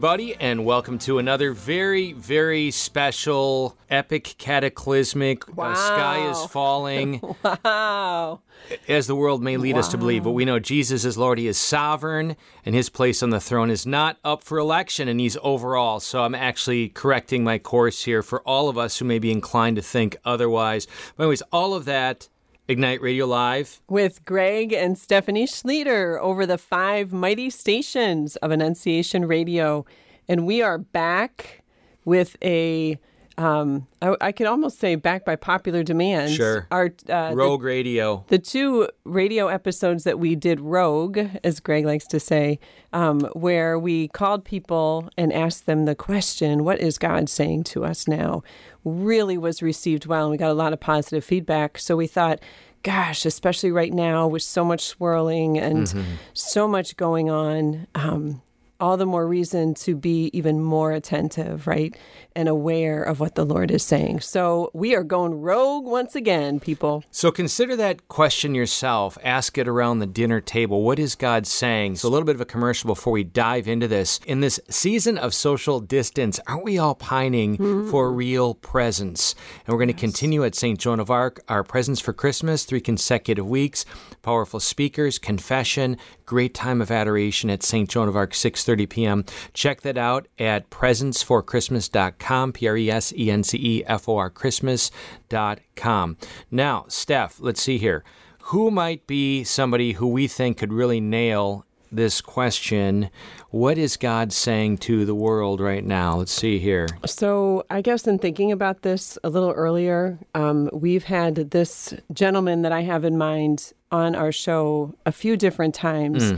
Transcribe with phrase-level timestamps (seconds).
[0.00, 5.46] everybody, and welcome to another very, very special, epic, cataclysmic.
[5.46, 5.74] Uh, Wow.
[5.74, 8.40] sky is falling, Wow.
[8.88, 10.24] as the world may lead us to believe.
[10.24, 11.36] But we know Jesus is Lord.
[11.36, 15.20] He is sovereign, and his place on the throne is not up for election, and
[15.20, 16.00] he's overall.
[16.00, 19.76] So I'm actually correcting my course here for all of us who may be inclined
[19.76, 20.86] to think otherwise.
[21.18, 22.30] But, anyways, all of that,
[22.70, 23.80] Ignite Radio Live.
[23.88, 29.84] With Greg and Stephanie Schlueter over the five mighty stations of Annunciation Radio.
[30.28, 31.62] And we are back
[32.04, 32.96] with a,
[33.36, 36.30] um, I, I could almost say back by popular demand.
[36.32, 36.68] Sure.
[36.70, 38.24] Our, uh, the- Rogue Radio.
[38.28, 42.60] the two radio episodes that we did rogue, as Greg likes to say,
[42.92, 47.84] um, where we called people and asked them the question, What is God saying to
[47.84, 48.44] us now?
[48.84, 50.22] Really was received well.
[50.22, 51.78] And we got a lot of positive feedback.
[51.78, 52.40] So we thought,
[52.82, 55.86] Gosh, especially right now with so much swirling and
[56.32, 58.40] so much going on, um,
[58.80, 61.96] all the more reason to be even more attentive, right?
[62.34, 64.20] And aware of what the Lord is saying.
[64.20, 67.04] So we are going rogue once again, people.
[67.10, 69.18] So consider that question yourself.
[69.22, 70.82] Ask it around the dinner table.
[70.82, 71.96] What is God saying?
[71.96, 74.20] So, a little bit of a commercial before we dive into this.
[74.26, 77.90] In this season of social distance, aren't we all pining mm-hmm.
[77.90, 79.34] for real presence?
[79.66, 80.78] And we're going to continue at St.
[80.78, 83.84] Joan of Arc, our presence for Christmas, three consecutive weeks,
[84.22, 85.96] powerful speakers, confession,
[86.30, 87.90] great time of adoration at St.
[87.90, 89.24] Joan of Arc, 6.30 p.m.
[89.52, 96.16] Check that out at presenceforchristmas.com, P-R-E-S-E-N-C-E-F-O-R, Christmas.com.
[96.48, 98.04] Now, Steph, let's see here.
[98.42, 103.10] Who might be somebody who we think could really nail this question?
[103.50, 106.16] What is God saying to the world right now?
[106.16, 106.86] Let's see here.
[107.06, 112.62] So, I guess in thinking about this a little earlier, um, we've had this gentleman
[112.62, 116.32] that I have in mind on our show a few different times.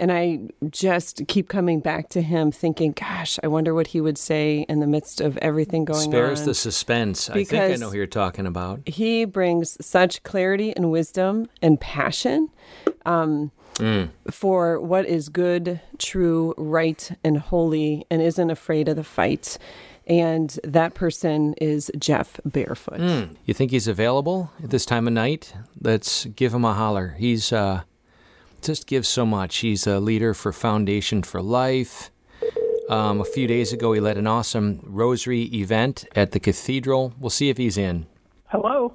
[0.00, 4.16] And I just keep coming back to him thinking, gosh, I wonder what he would
[4.16, 6.46] say in the midst of everything going Spares on.
[6.46, 7.28] the suspense.
[7.28, 8.80] I think I know who you're talking about.
[8.86, 12.48] he brings such clarity and wisdom and passion
[13.06, 13.50] um,
[14.30, 19.58] for what is good, true, right, and holy, and isn't afraid of the fight.
[20.06, 22.98] And that person is Jeff Barefoot.
[23.44, 25.52] You think he's available at this time of night?
[25.80, 27.14] Let's give him a holler.
[27.18, 27.82] He's uh,
[28.62, 29.58] just gives so much.
[29.58, 32.10] He's a leader for Foundation for Life.
[32.88, 37.12] Um, a few days ago, he led an awesome rosary event at the cathedral.
[37.18, 38.06] We'll see if he's in.
[38.46, 38.94] Hello.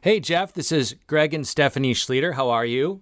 [0.00, 2.34] Hey, Jeff, this is Greg and Stephanie Schlueter.
[2.34, 3.00] How are you?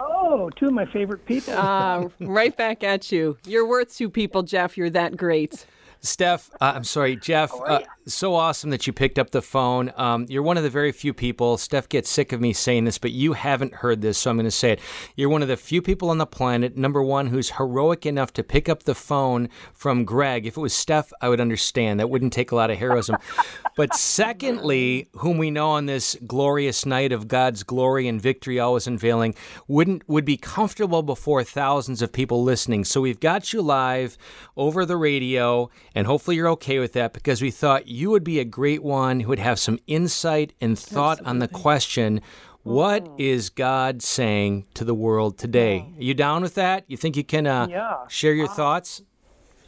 [0.00, 1.54] Oh, two of my favorite people.
[1.54, 3.36] Uh, right back at you.
[3.46, 4.76] You're worth two people, Jeff.
[4.76, 5.66] You're that great.
[6.00, 7.52] Steph, uh, I'm sorry, Jeff.
[7.54, 9.92] Uh, so awesome that you picked up the phone.
[9.96, 11.56] Um, you're one of the very few people.
[11.56, 14.44] Steph gets sick of me saying this, but you haven't heard this, so I'm going
[14.44, 14.80] to say it.
[15.16, 18.42] You're one of the few people on the planet, number one, who's heroic enough to
[18.42, 20.46] pick up the phone from Greg.
[20.46, 21.98] If it was Steph, I would understand.
[21.98, 23.16] That wouldn't take a lot of heroism.
[23.76, 28.86] but secondly, whom we know on this glorious night of God's glory and victory always
[28.86, 29.34] unveiling,
[29.66, 32.84] wouldn't would be comfortable before thousands of people listening.
[32.84, 34.18] So we've got you live
[34.56, 38.40] over the radio, and hopefully you're okay with that because we thought you would be
[38.40, 42.20] a great one who would have some insight and thought on the question.
[42.64, 45.92] What is God saying to the world today?
[45.96, 46.84] Are you down with that?
[46.88, 47.98] You think you can uh, Yeah.
[48.08, 49.02] share your thoughts?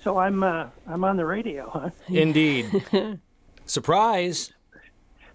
[0.03, 1.91] so I'm uh, I'm on the radio, huh?
[2.09, 2.67] Indeed.
[3.65, 4.53] Surprise.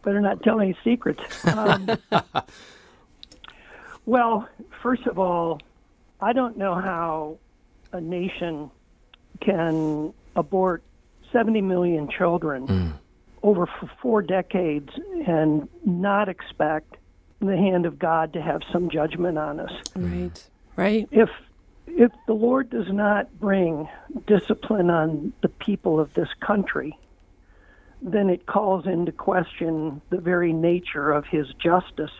[0.03, 1.21] Better not tell any secrets.
[1.45, 1.97] Um,
[4.05, 4.47] well,
[4.81, 5.61] first of all,
[6.19, 7.37] I don't know how
[7.93, 8.71] a nation
[9.41, 10.83] can abort
[11.31, 12.89] 70 million children hmm.
[13.43, 14.89] over f- four decades
[15.27, 16.97] and not expect
[17.39, 19.71] the hand of God to have some judgment on us.
[19.95, 20.43] Right.
[20.75, 21.07] Right.
[21.11, 21.29] if
[21.87, 23.89] if the Lord does not bring
[24.25, 26.97] discipline on the people of this country,
[28.01, 32.11] then it calls into question the very nature of his justice.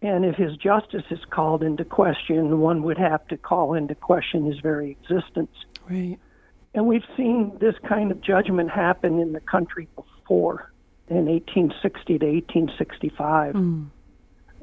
[0.00, 4.46] And if his justice is called into question, one would have to call into question
[4.46, 5.54] his very existence.
[5.88, 6.18] Right.
[6.74, 10.72] And we've seen this kind of judgment happen in the country before
[11.08, 13.54] in 1860 to 1865.
[13.54, 13.84] Hmm.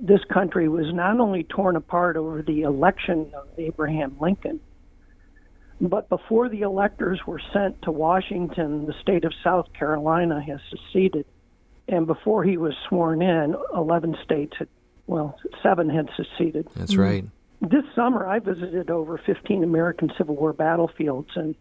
[0.01, 4.59] This country was not only torn apart over the election of Abraham Lincoln,
[5.81, 11.25] but before the electors were sent to Washington, the state of South Carolina has seceded.
[11.87, 14.67] And before he was sworn in, 11 states had,
[15.07, 17.25] well, seven had seceded That's right.
[17.61, 21.55] this summer I visited over 15 American Civil War battlefields and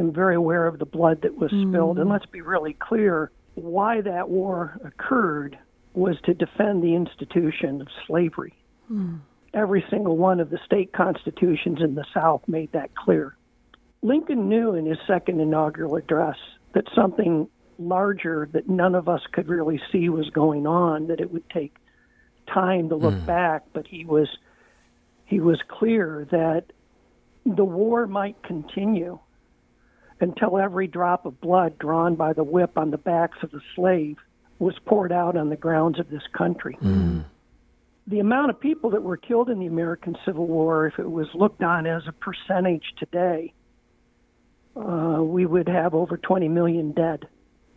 [0.00, 1.98] am very aware of the blood that was spilled.
[1.98, 5.58] And let's be really clear why that war occurred
[5.94, 8.54] was to defend the institution of slavery.
[9.54, 13.36] Every single one of the state constitutions in the South made that clear.
[14.02, 16.36] Lincoln knew in his second inaugural address
[16.74, 17.48] that something
[17.78, 21.76] larger that none of us could really see was going on, that it would take
[22.52, 23.26] time to look mm.
[23.26, 24.28] back, but he was
[25.26, 26.64] he was clear that
[27.46, 29.18] the war might continue
[30.20, 34.16] until every drop of blood drawn by the whip on the backs of the slave
[34.58, 36.76] was poured out on the grounds of this country.
[36.82, 37.24] Mm.
[38.06, 41.28] The amount of people that were killed in the American Civil War, if it was
[41.34, 43.54] looked on as a percentage today,
[44.76, 47.26] uh, we would have over 20 million dead.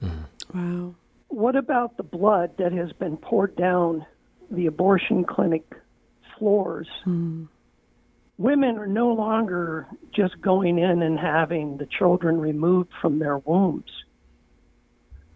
[0.02, 0.26] Mm.
[0.54, 0.96] Wow.
[1.30, 4.06] What about the blood that has been poured down
[4.52, 5.64] the abortion clinic
[6.38, 6.88] floors?
[7.06, 7.48] Mm
[8.38, 13.92] women are no longer just going in and having the children removed from their wombs.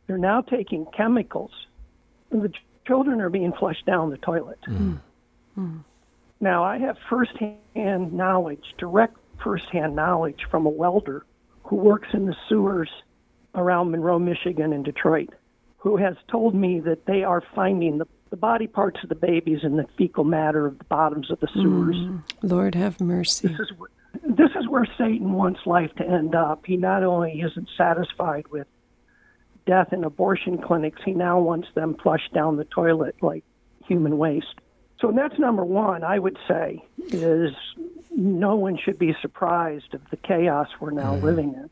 [0.07, 1.51] They're now taking chemicals,
[2.31, 2.51] and the
[2.85, 4.59] children are being flushed down the toilet.
[4.67, 4.99] Mm.
[5.57, 5.83] Mm.
[6.39, 11.25] Now, I have firsthand knowledge, direct firsthand knowledge from a welder
[11.63, 12.89] who works in the sewers
[13.55, 15.29] around Monroe, Michigan, and Detroit,
[15.77, 19.59] who has told me that they are finding the the body parts of the babies
[19.63, 21.95] and the fecal matter of the bottoms of the sewers.
[21.95, 23.47] Mm, Lord have mercy.
[23.47, 23.71] This is
[24.23, 26.65] this is where Satan wants life to end up.
[26.65, 28.67] He not only isn't satisfied with
[29.65, 33.43] death in abortion clinics, he now wants them flushed down the toilet like
[33.85, 34.55] human waste.
[34.99, 37.53] So that's number one, I would say, is
[38.15, 41.21] no one should be surprised of the chaos we're now mm.
[41.21, 41.69] living in.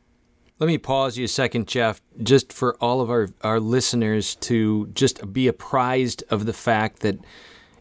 [0.58, 4.88] Let me pause you a second, Jeff, just for all of our, our listeners to
[4.94, 7.20] just be apprised of the fact that,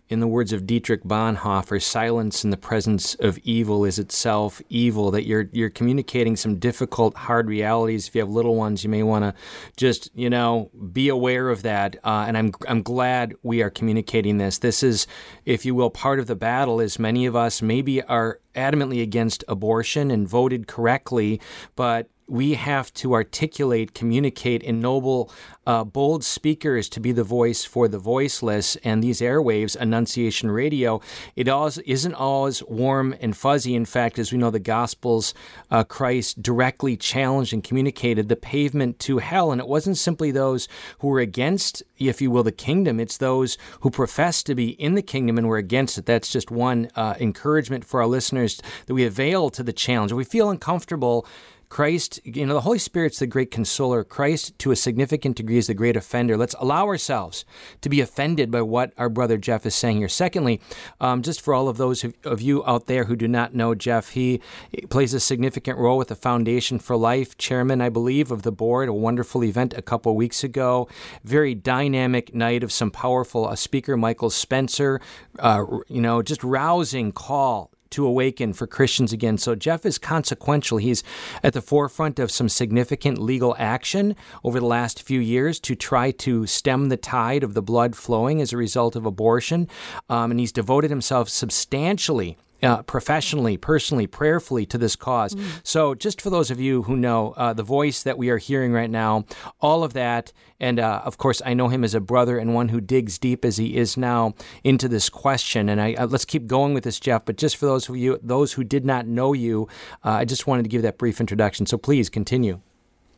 [0.09, 5.11] in the words of Dietrich Bonhoeffer, silence in the presence of evil is itself evil.
[5.13, 8.09] That you're you're communicating some difficult, hard realities.
[8.09, 9.35] If you have little ones, you may want to
[9.77, 11.97] just you know be aware of that.
[12.05, 14.59] Uh, and I'm I'm glad we are communicating this.
[14.59, 15.07] This is,
[15.47, 16.81] if you will, part of the battle.
[16.81, 21.41] Is many of us maybe are adamantly against abortion and voted correctly,
[21.77, 25.31] but we have to articulate, communicate in noble,
[25.67, 28.77] uh, bold speakers to be the voice for the voiceless.
[28.77, 31.01] And these airwaves, Annunciation Radio,
[31.37, 33.75] it always, isn't always warm and fuzzy.
[33.75, 35.35] In fact, as we know, the Gospels,
[35.71, 39.53] uh, Christ directly challenged and communicated the pavement to hell.
[39.53, 40.69] And it wasn't simply those
[41.01, 44.95] who were against, if you will, the kingdom, it's those who profess to be in
[44.95, 46.07] the kingdom and were against it.
[46.07, 50.13] That's just one uh, encouragement for our listeners that we avail to the challenge.
[50.13, 51.27] If we feel uncomfortable,
[51.75, 54.05] Christ, you know, the Holy Spirit's the great consoler.
[54.05, 56.37] Christ, to a significant degree, is the great offender.
[56.37, 57.45] Let's allow ourselves
[57.81, 60.09] to be offended by what our brother Jeff is saying here.
[60.09, 60.61] Secondly,
[61.01, 64.11] um, just for all of those of you out there who do not know Jeff,
[64.11, 64.41] he
[64.89, 68.89] plays a significant role with the Foundation for Life, chairman, I believe, of the board.
[68.89, 70.87] A wonderful event a couple weeks ago.
[71.25, 75.01] Very dynamic night of some powerful uh, speaker, Michael Spencer.
[75.41, 79.39] Uh, you know, just rousing call to awaken for Christians again.
[79.39, 80.79] So Jeff is consequential.
[80.79, 81.03] He's
[81.43, 86.11] at the forefront of some significant legal action over the last few years to try
[86.11, 89.69] to stem the tide of the blood flowing as a result of abortion.
[90.09, 95.35] Um, and he's devoted himself substantially uh, professionally, personally, prayerfully to this cause.
[95.35, 95.61] Mm.
[95.63, 98.73] So, just for those of you who know uh, the voice that we are hearing
[98.73, 99.25] right now,
[99.61, 102.69] all of that, and uh, of course, I know him as a brother and one
[102.69, 105.69] who digs deep as he is now into this question.
[105.69, 107.25] And I, uh, let's keep going with this, Jeff.
[107.25, 109.69] But just for those of you, those who did not know you,
[110.05, 111.67] uh, I just wanted to give that brief introduction.
[111.67, 112.61] So, please continue.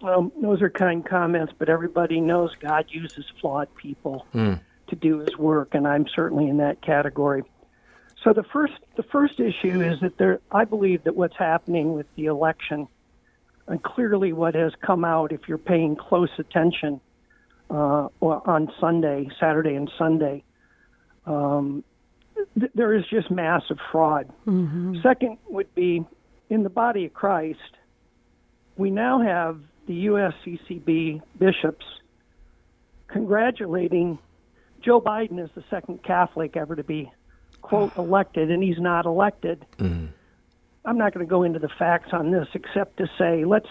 [0.03, 4.61] Well, those are kind comments, but everybody knows God uses flawed people mm.
[4.89, 7.43] to do His work, and I'm certainly in that category.
[8.27, 12.07] So the first the first issue is that there I believe that what's happening with
[12.17, 12.89] the election
[13.69, 17.01] and clearly what has come out if you're paying close attention
[17.71, 20.43] uh, on Sunday, Saturday and Sunday,
[21.25, 21.85] um,
[22.59, 24.29] th- there is just massive fraud.
[24.45, 24.97] Mm-hmm.
[25.05, 26.05] Second would be
[26.51, 27.77] in the body of Christ,
[28.77, 31.87] we now have the USCCB bishops
[33.07, 34.19] congratulating
[34.85, 37.13] Joe Biden as the second Catholic ever to be
[37.67, 39.67] quote elected and he's not elected.
[39.79, 40.09] Mm.
[40.85, 43.69] I'm not going to go into the facts on this except to say let's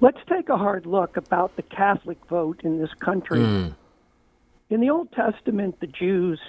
[0.00, 3.40] let's take a hard look about the Catholic vote in this country.
[3.40, 3.74] Mm.
[4.70, 6.40] In the Old Testament, the Jews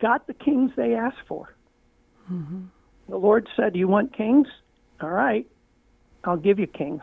[0.00, 1.54] got the kings they asked for.
[2.30, 2.62] Mm-hmm.
[3.08, 4.48] The Lord said, "You want kings?
[5.00, 5.46] All right,
[6.24, 7.02] I'll give you kings."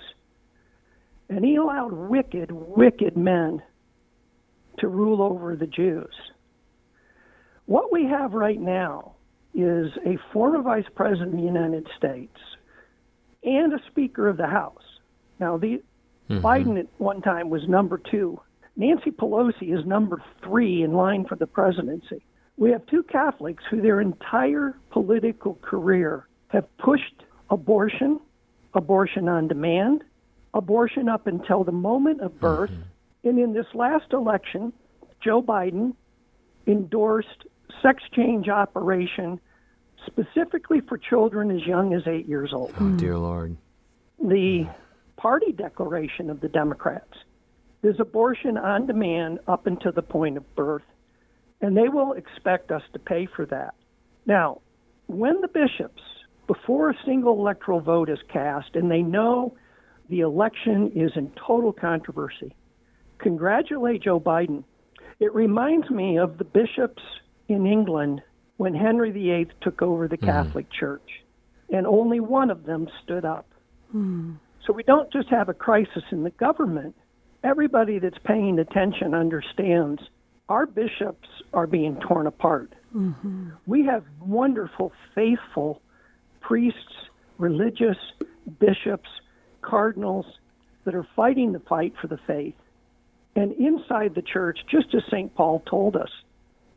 [1.29, 3.61] And He allowed wicked, wicked men
[4.79, 6.13] to rule over the Jews.
[7.67, 9.15] What we have right now
[9.53, 12.37] is a former vice president of the United States
[13.43, 14.83] and a Speaker of the House.
[15.37, 15.83] Now, the
[16.29, 16.45] mm-hmm.
[16.45, 18.39] Biden at one time was number two.
[18.77, 22.23] Nancy Pelosi is number three in line for the presidency.
[22.55, 28.21] We have two Catholics who their entire political career have pushed abortion,
[28.75, 30.05] abortion on demand,
[30.53, 32.71] abortion up until the moment of birth.
[32.71, 33.29] Mm-hmm.
[33.29, 34.71] And in this last election,
[35.21, 35.95] Joe Biden
[36.65, 37.45] endorsed
[37.81, 39.39] sex change operation
[40.05, 42.73] specifically for children as young as eight years old.
[42.79, 43.57] Oh, dear Lord.
[44.19, 44.67] The
[45.17, 47.13] party declaration of the Democrats
[47.83, 50.83] is abortion on demand up until the point of birth,
[51.61, 53.73] and they will expect us to pay for that.
[54.25, 54.61] Now,
[55.07, 56.01] when the bishops,
[56.47, 59.55] before a single electoral vote is cast, and they know
[60.09, 62.55] the election is in total controversy,
[63.19, 64.63] congratulate Joe Biden.
[65.19, 67.01] It reminds me of the bishops
[67.47, 68.21] in England
[68.57, 70.25] when Henry VIII took over the mm.
[70.25, 71.23] Catholic Church,
[71.69, 73.47] and only one of them stood up.
[73.95, 74.37] Mm.
[74.65, 76.95] So we don't just have a crisis in the government.
[77.43, 80.01] Everybody that's paying attention understands
[80.49, 82.73] our bishops are being torn apart.
[82.95, 83.49] Mm-hmm.
[83.65, 85.81] We have wonderful, faithful
[86.41, 86.79] priests,
[87.37, 87.97] religious
[88.59, 89.09] bishops,
[89.61, 90.25] cardinals
[90.85, 92.55] that are fighting the fight for the faith.
[93.35, 95.33] And inside the church, just as St.
[95.35, 96.09] Paul told us,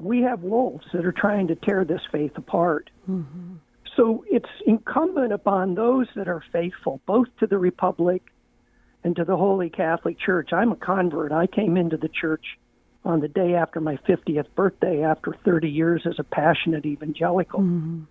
[0.02, 2.90] we have wolves that are trying to tear this faith apart.
[3.09, 3.57] Mm-hmm.
[3.97, 8.23] So it's incumbent upon those that are faithful, both to the Republic
[9.04, 10.50] and to the Holy Catholic Church.
[10.52, 11.33] I'm a convert.
[11.33, 12.45] I came into the church
[13.04, 17.61] on the day after my 50th birthday after 30 years as a passionate evangelical.
[17.61, 18.02] Mm-hmm.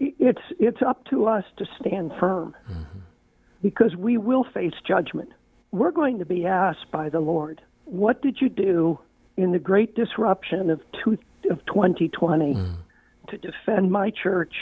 [0.00, 2.98] It's it's up to us to stand firm mm-hmm.
[3.62, 5.30] because we will face judgment.
[5.70, 8.98] We're going to be asked by the Lord, what did you do
[9.36, 11.18] in the great disruption of two,
[11.50, 12.76] of 2020 mm.
[13.28, 14.54] to defend my church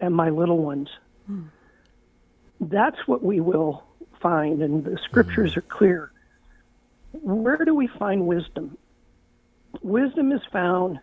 [0.00, 0.88] and my little ones?
[1.30, 1.48] Mm.
[2.60, 3.84] That's what we will
[4.20, 5.58] find and the scriptures mm.
[5.58, 6.12] are clear.
[7.12, 8.76] Where do we find wisdom?
[9.82, 10.98] Wisdom is found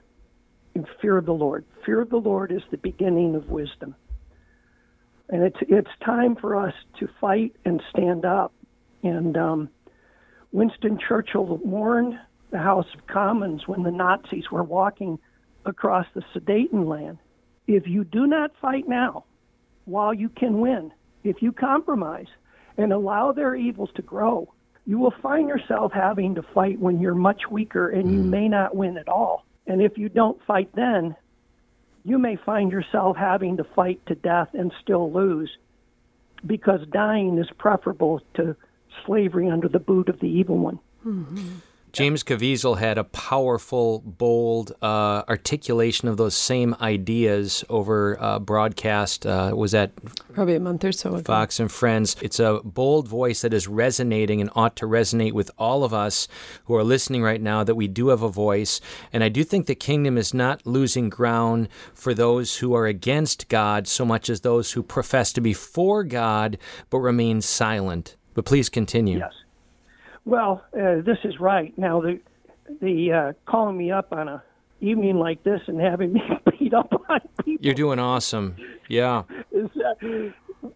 [0.73, 1.65] in fear of the Lord.
[1.85, 3.95] Fear of the Lord is the beginning of wisdom.
[5.29, 8.53] And it's it's time for us to fight and stand up.
[9.01, 9.69] And um,
[10.51, 12.19] Winston Churchill warned
[12.55, 15.19] the House of Commons when the Nazis were walking
[15.65, 17.17] across the Sudetenland.
[17.67, 19.25] If you do not fight now,
[19.83, 20.93] while you can win,
[21.25, 22.29] if you compromise
[22.77, 24.53] and allow their evils to grow,
[24.85, 28.29] you will find yourself having to fight when you're much weaker and you mm.
[28.29, 29.45] may not win at all.
[29.67, 31.13] And if you don't fight then,
[32.05, 35.51] you may find yourself having to fight to death and still lose
[36.45, 38.55] because dying is preferable to
[39.05, 40.79] slavery under the boot of the evil one.
[41.05, 41.55] Mm-hmm.
[41.95, 49.25] James Caviezel had a powerful, bold uh, articulation of those same ideas over uh, broadcast.
[49.25, 49.91] Uh, was that
[50.33, 51.23] probably a month or so ago?
[51.23, 52.17] Fox and Friends.
[52.21, 56.27] It's a bold voice that is resonating and ought to resonate with all of us
[56.65, 57.63] who are listening right now.
[57.63, 58.81] That we do have a voice,
[59.13, 63.47] and I do think the kingdom is not losing ground for those who are against
[63.47, 66.57] God so much as those who profess to be for God
[66.89, 68.17] but remain silent.
[68.33, 69.19] But please continue.
[69.19, 69.44] Yes.
[70.25, 71.77] Well, uh, this is right.
[71.77, 72.19] Now, the
[72.81, 74.43] the uh, calling me up on a
[74.81, 76.21] evening like this and having me
[76.59, 77.63] beat up on people.
[77.63, 78.55] You're doing awesome.
[78.89, 79.23] Yeah.
[79.51, 80.05] Is, uh,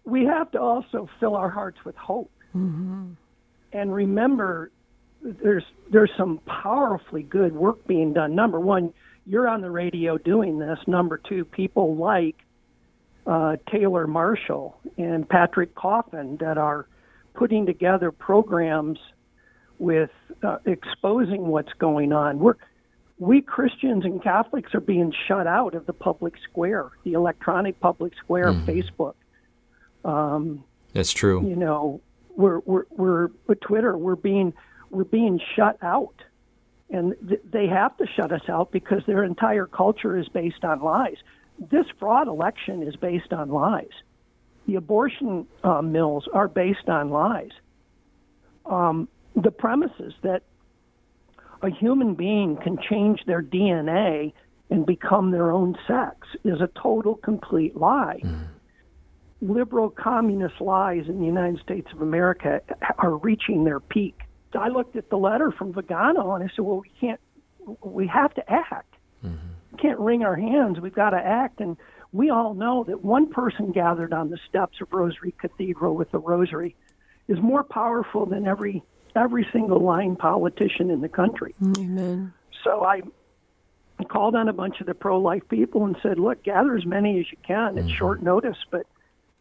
[0.04, 3.10] we have to also fill our hearts with hope, mm-hmm.
[3.72, 4.70] and remember,
[5.20, 8.36] there's there's some powerfully good work being done.
[8.36, 8.92] Number one,
[9.26, 10.78] you're on the radio doing this.
[10.86, 12.36] Number two, people like
[13.26, 16.86] uh, Taylor Marshall and Patrick Coffin that are
[17.34, 18.98] putting together programs
[19.80, 20.10] with
[20.42, 22.38] uh, exposing what's going on.
[22.38, 22.54] We're,
[23.18, 28.12] we Christians and Catholics are being shut out of the public square, the electronic public
[28.22, 28.60] square mm.
[28.60, 29.14] of Facebook.
[30.04, 31.46] Um, That's true.
[31.46, 32.00] You know,
[32.36, 33.96] we're we're we're with Twitter.
[33.96, 34.52] We're being
[34.90, 36.14] we're being shut out,
[36.90, 40.80] and th- they have to shut us out because their entire culture is based on
[40.80, 41.16] lies.
[41.58, 43.90] This fraud election is based on lies.
[44.66, 47.50] The abortion uh, mills are based on lies.
[48.64, 50.42] Um, the premises that
[51.62, 54.32] a human being can change their DNA
[54.70, 58.20] and become their own sex is a total, complete lie.
[58.24, 58.46] Mm.
[59.42, 62.60] Liberal communist lies in the United States of America
[62.98, 64.20] are reaching their peak.
[64.54, 67.20] I looked at the letter from Vigano and I said, well, we can't,
[67.82, 68.94] we have to act.
[69.24, 69.36] Mm-hmm.
[69.72, 70.80] We can't wring our hands.
[70.80, 71.60] We've got to act.
[71.60, 71.76] And
[72.12, 76.18] we all know that one person gathered on the steps of Rosary Cathedral with the
[76.18, 76.74] rosary
[77.28, 78.82] is more powerful than every
[79.16, 81.54] every single line politician in the country.
[81.78, 82.32] Amen.
[82.64, 83.02] So I
[84.08, 87.20] called on a bunch of the pro life people and said, look, gather as many
[87.20, 87.78] as you can.
[87.78, 87.96] It's mm-hmm.
[87.96, 88.86] short notice, but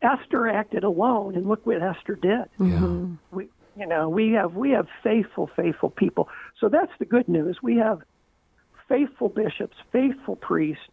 [0.01, 2.45] Esther acted alone, and look what Esther did.
[2.59, 3.15] Mm-hmm.
[3.31, 6.29] We, you know, we have we have faithful, faithful people.
[6.59, 7.57] So that's the good news.
[7.61, 8.01] We have
[8.87, 10.83] faithful bishops, faithful priests,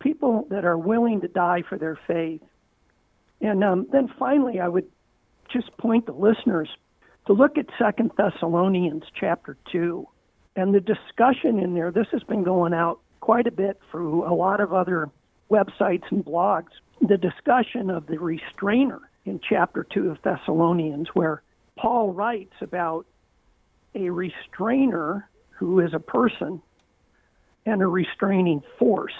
[0.00, 2.42] people that are willing to die for their faith.
[3.40, 4.86] And um, then finally, I would
[5.52, 6.68] just point the listeners
[7.26, 10.06] to look at Second Thessalonians chapter two,
[10.56, 11.90] and the discussion in there.
[11.90, 15.08] This has been going out quite a bit through a lot of other
[15.50, 16.70] websites and blogs.
[17.00, 21.42] The discussion of the restrainer in chapter two of Thessalonians, where
[21.76, 23.06] Paul writes about
[23.94, 26.60] a restrainer who is a person
[27.64, 29.14] and a restraining force.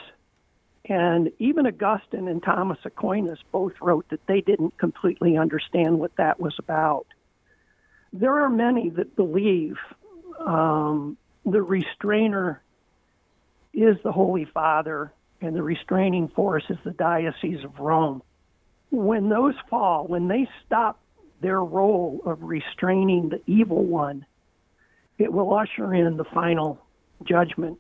[0.89, 6.41] And even Augustine and Thomas Aquinas both wrote that they didn't completely understand what that
[6.41, 7.07] was about.
[8.13, 9.77] There are many that believe
[10.39, 12.63] um, the restrainer
[13.73, 18.23] is the Holy Father and the restraining force is the Diocese of Rome.
[18.91, 21.01] When those fall, when they stop
[21.41, 24.25] their role of restraining the evil one,
[25.19, 26.79] it will usher in the final
[27.25, 27.79] judgment.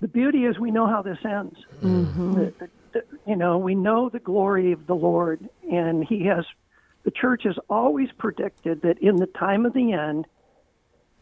[0.00, 1.56] The beauty is we know how this ends.
[1.82, 2.34] Mm-hmm.
[2.34, 6.44] The, the, the, you know, we know the glory of the Lord, and He has.
[7.04, 10.26] The church has always predicted that in the time of the end,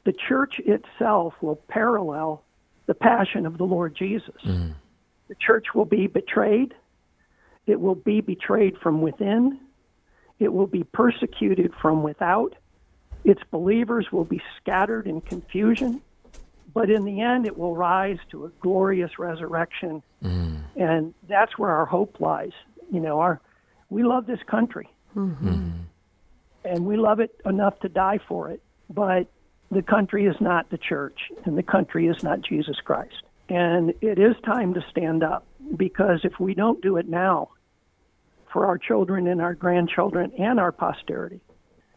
[0.05, 2.45] the church itself will parallel
[2.87, 4.35] the passion of the Lord Jesus.
[4.45, 4.75] Mm.
[5.29, 6.75] The church will be betrayed.
[7.67, 9.61] It will be betrayed from within.
[10.39, 12.57] It will be persecuted from without.
[13.25, 16.01] Its believers will be scattered in confusion,
[16.73, 20.59] but in the end, it will rise to a glorious resurrection, mm.
[20.77, 22.53] and that's where our hope lies.
[22.91, 23.41] You know, our
[23.91, 25.71] we love this country, mm-hmm.
[26.65, 28.63] and we love it enough to die for it.
[28.89, 29.29] But
[29.71, 33.23] the country is not the church, and the country is not Jesus Christ.
[33.49, 37.51] And it is time to stand up because if we don't do it now,
[38.53, 41.41] for our children and our grandchildren and our posterity,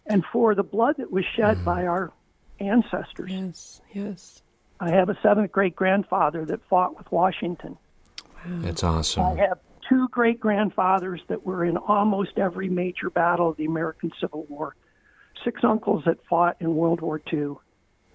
[0.06, 1.66] and for the blood that was shed mm.
[1.66, 2.12] by our
[2.60, 3.32] ancestors.
[3.32, 4.42] Yes, yes.
[4.80, 7.78] I have a seventh great grandfather that fought with Washington.
[8.20, 8.60] Wow.
[8.60, 9.24] That's awesome.
[9.24, 14.12] I have two great grandfathers that were in almost every major battle of the American
[14.20, 14.76] Civil War,
[15.44, 17.56] six uncles that fought in World War II.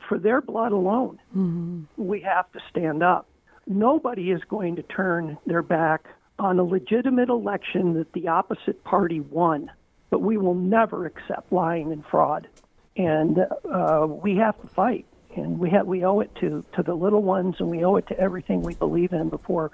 [0.09, 1.83] For their blood alone, mm-hmm.
[1.97, 3.27] we have to stand up.
[3.67, 6.07] Nobody is going to turn their back
[6.39, 9.71] on a legitimate election that the opposite party won
[10.11, 12.49] but we will never accept lying and fraud.
[12.97, 13.39] And
[13.71, 17.23] uh, we have to fight, and we have we owe it to to the little
[17.23, 19.71] ones, and we owe it to everything we believe in before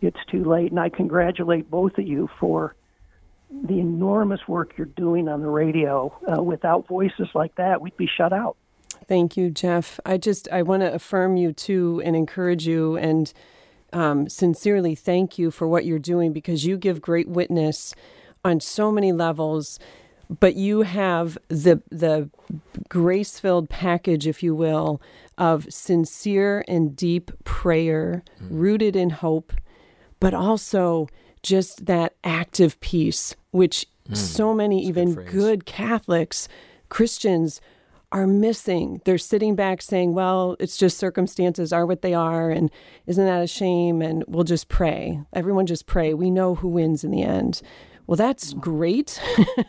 [0.00, 0.70] it's too late.
[0.70, 2.74] And I congratulate both of you for
[3.50, 6.16] the enormous work you're doing on the radio.
[6.30, 8.56] Uh, without voices like that, we'd be shut out.
[9.06, 9.98] Thank you, Jeff.
[10.06, 13.32] I just I want to affirm you too and encourage you and
[13.92, 17.94] um, sincerely thank you for what you're doing because you give great witness
[18.44, 19.78] on so many levels
[20.38, 22.30] but you have the the
[22.88, 25.02] grace-filled package if you will
[25.36, 28.46] of sincere and deep prayer mm.
[28.50, 29.52] rooted in hope
[30.20, 31.08] but also
[31.42, 34.16] just that active peace which mm.
[34.16, 36.46] so many even good Catholics
[36.88, 37.60] Christians
[38.12, 39.00] are missing.
[39.04, 42.50] They're sitting back saying, well, it's just circumstances are what they are.
[42.50, 42.70] And
[43.06, 44.02] isn't that a shame?
[44.02, 45.20] And we'll just pray.
[45.32, 46.12] Everyone just pray.
[46.12, 47.62] We know who wins in the end
[48.10, 49.22] well, that's great.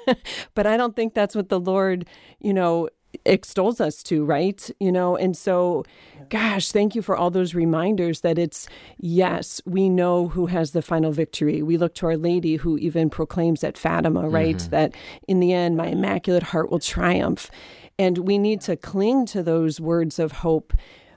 [0.55, 2.07] but I don't think that's what the Lord,
[2.39, 2.89] you know,
[3.25, 4.69] extols us to, right?
[4.79, 5.83] You know, and so,
[6.29, 10.81] gosh, thank you for all those reminders that it's, yes, we know who has the
[10.81, 11.61] final victory.
[11.61, 14.57] We look to Our Lady who even proclaims at Fatima, right?
[14.57, 14.71] Mm-hmm.
[14.71, 14.95] That
[15.27, 17.51] in the end, my immaculate heart will triumph.
[17.99, 20.73] And we need to cling to those words of hope.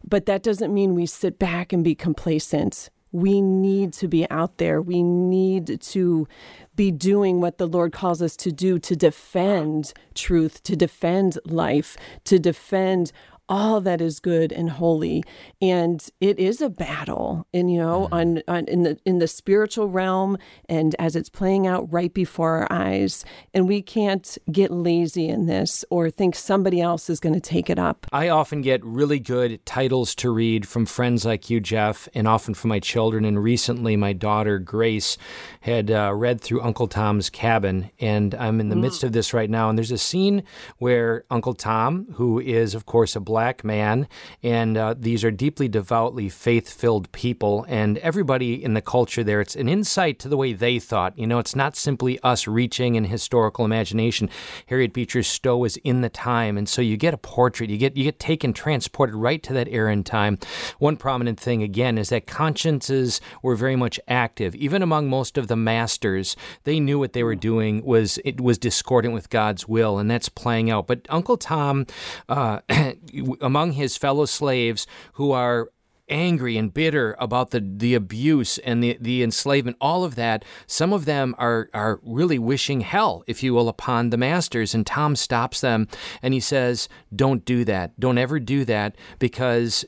[0.07, 2.91] But that doesn't mean we sit back and be complacent.
[3.15, 4.83] We need to be out there.
[4.83, 6.27] We need to
[6.75, 11.97] be doing what the Lord calls us to do to defend truth, to defend life,
[12.25, 13.13] to defend
[13.49, 15.23] all that is good and holy
[15.61, 18.15] and it is a battle and you know mm-hmm.
[18.15, 22.57] on, on in the in the spiritual realm and as it's playing out right before
[22.57, 27.35] our eyes and we can't get lazy in this or think somebody else is going
[27.35, 31.51] to take it up i often get really good titles to read from friends like
[31.51, 35.19] you jeff and often from my children and recently my daughter grace
[35.61, 38.81] had uh, read through uncle tom's cabin and i'm in the mm.
[38.81, 40.43] midst of this right now and there's a scene
[40.79, 44.07] where uncle tom who is of course a black man,
[44.45, 47.67] and uh, these are deeply devoutly faith filled people.
[47.69, 51.19] And everybody in the culture there, it's an insight to the way they thought.
[51.19, 54.31] You know, it's not simply us reaching in historical imagination.
[54.69, 57.97] Harriet Beecher Stowe was in the time, and so you get a portrait, you get
[57.97, 60.39] you get taken, transported right to that era and time.
[60.79, 65.49] One prominent thing again is that consciences were very much active, even among most of
[65.49, 66.37] the masters.
[66.63, 70.29] They knew what they were doing was it was discordant with God's will, and that's
[70.29, 70.87] playing out.
[70.87, 71.87] But Uncle Tom,
[72.29, 72.61] uh,
[73.41, 75.71] among his fellow slaves who are
[76.09, 80.93] angry and bitter about the, the abuse and the, the enslavement, all of that, some
[80.93, 84.75] of them are, are really wishing hell, if you will, upon the masters.
[84.75, 85.89] And Tom stops them
[86.23, 87.99] and he says, Don't do that.
[87.99, 89.85] Don't ever do that because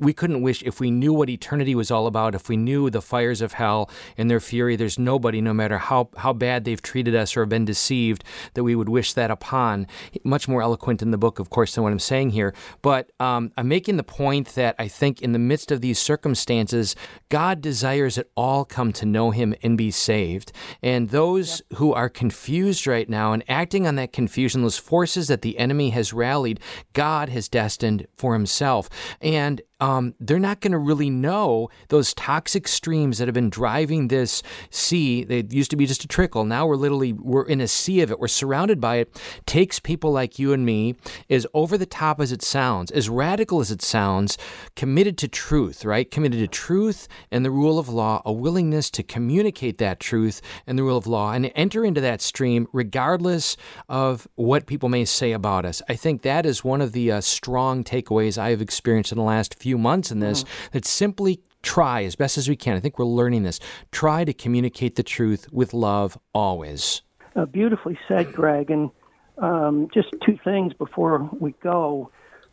[0.00, 3.00] we couldn't wish, if we knew what eternity was all about, if we knew the
[3.00, 7.14] fires of hell and their fury, there's nobody, no matter how, how bad they've treated
[7.14, 9.86] us or been deceived, that we would wish that upon.
[10.24, 12.52] Much more eloquent in the book, of course, than what I'm saying here.
[12.82, 16.96] But um, I'm making the point that I think in the midst of these circumstances,
[17.28, 20.50] God desires that all come to know Him and be saved.
[20.82, 21.78] And those yep.
[21.78, 25.90] who are confused right now and acting on that confusion, those forces that the enemy
[25.90, 26.58] has rallied,
[26.92, 28.90] God has destined for Himself.
[29.20, 33.50] And and um, they're not going to really know those toxic streams that have been
[33.50, 35.24] driving this sea.
[35.24, 36.44] They used to be just a trickle.
[36.44, 38.18] Now we're literally we're in a sea of it.
[38.18, 39.20] We're surrounded by it.
[39.46, 40.96] Takes people like you and me,
[41.28, 44.38] as over the top as it sounds, as radical as it sounds,
[44.76, 46.10] committed to truth, right?
[46.10, 50.78] Committed to truth and the rule of law, a willingness to communicate that truth and
[50.78, 53.56] the rule of law, and enter into that stream regardless
[53.88, 55.82] of what people may say about us.
[55.88, 59.24] I think that is one of the uh, strong takeaways I have experienced in the
[59.24, 60.68] last few few months in this mm-hmm.
[60.72, 62.76] that simply try as best as we can.
[62.76, 63.60] I think we're learning this.
[63.92, 67.02] Try to communicate the truth with love always.
[67.36, 68.72] Uh, beautifully said, Greg.
[68.72, 68.90] And
[69.38, 72.10] um, just two things before we go.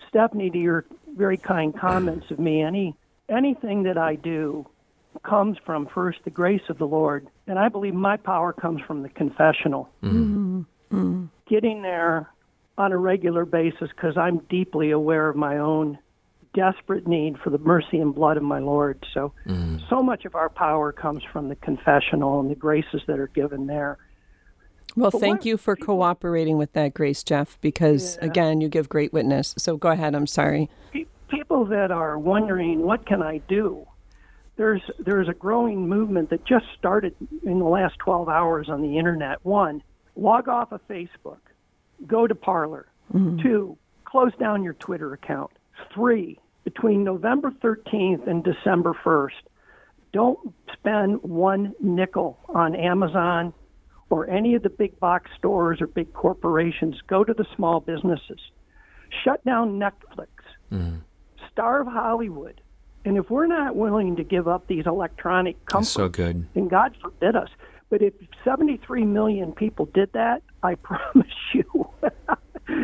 [0.08, 2.96] Stephanie, to your very kind comments of me, any
[3.30, 4.68] anything that I do
[5.24, 9.02] comes from first the grace of the Lord, and I believe my power comes from
[9.02, 9.90] the confessional.
[10.04, 10.60] Mm-hmm.
[10.94, 11.26] Mm-hmm.
[11.50, 12.30] Getting there
[12.78, 15.98] on a regular basis because I'm deeply aware of my own
[16.58, 19.06] desperate need for the mercy and blood of my Lord.
[19.14, 19.80] So, mm.
[19.90, 23.68] so much of our power comes from the confessional and the graces that are given
[23.68, 24.00] there.
[24.96, 28.26] Well, but thank you for people, cooperating with that grace, Jeff, because yeah.
[28.26, 29.54] again, you give great witness.
[29.60, 30.16] So go ahead.
[30.16, 30.68] I'm sorry.
[31.30, 33.86] People that are wondering, what can I do?
[34.56, 38.98] There's there's a growing movement that just started in the last 12 hours on the
[38.98, 39.46] internet.
[39.46, 39.84] One,
[40.16, 41.42] log off of Facebook,
[42.08, 42.88] go to Parler.
[43.14, 43.44] Mm-hmm.
[43.44, 45.52] Two, close down your Twitter account.
[45.94, 49.40] Three, between November 13th and December 1st,
[50.12, 53.54] don't spend one nickel on Amazon
[54.10, 56.96] or any of the big box stores or big corporations.
[57.08, 58.42] Go to the small businesses.
[59.24, 60.28] Shut down Netflix.
[60.70, 61.04] Mm.
[61.50, 62.60] Starve Hollywood.
[63.06, 66.46] And if we're not willing to give up these electronic comforts, so good.
[66.54, 67.50] and God forbid us,
[67.90, 71.88] but if 73 million people did that, I promise you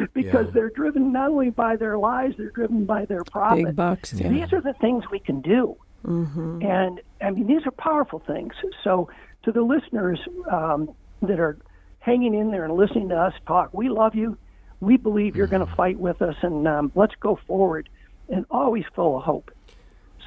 [0.13, 0.51] because yeah.
[0.53, 3.65] they're driven not only by their lives, they're driven by their profit.
[3.65, 4.13] Big bucks.
[4.13, 4.29] Yeah.
[4.29, 5.77] These are the things we can do.
[6.05, 6.63] Mm-hmm.
[6.63, 8.53] And I mean, these are powerful things.
[8.83, 9.09] So,
[9.43, 10.19] to the listeners
[10.51, 11.57] um, that are
[11.99, 14.37] hanging in there and listening to us talk, we love you.
[14.79, 15.57] We believe you're mm-hmm.
[15.57, 17.89] going to fight with us, and um, let's go forward
[18.29, 19.51] and always full of hope.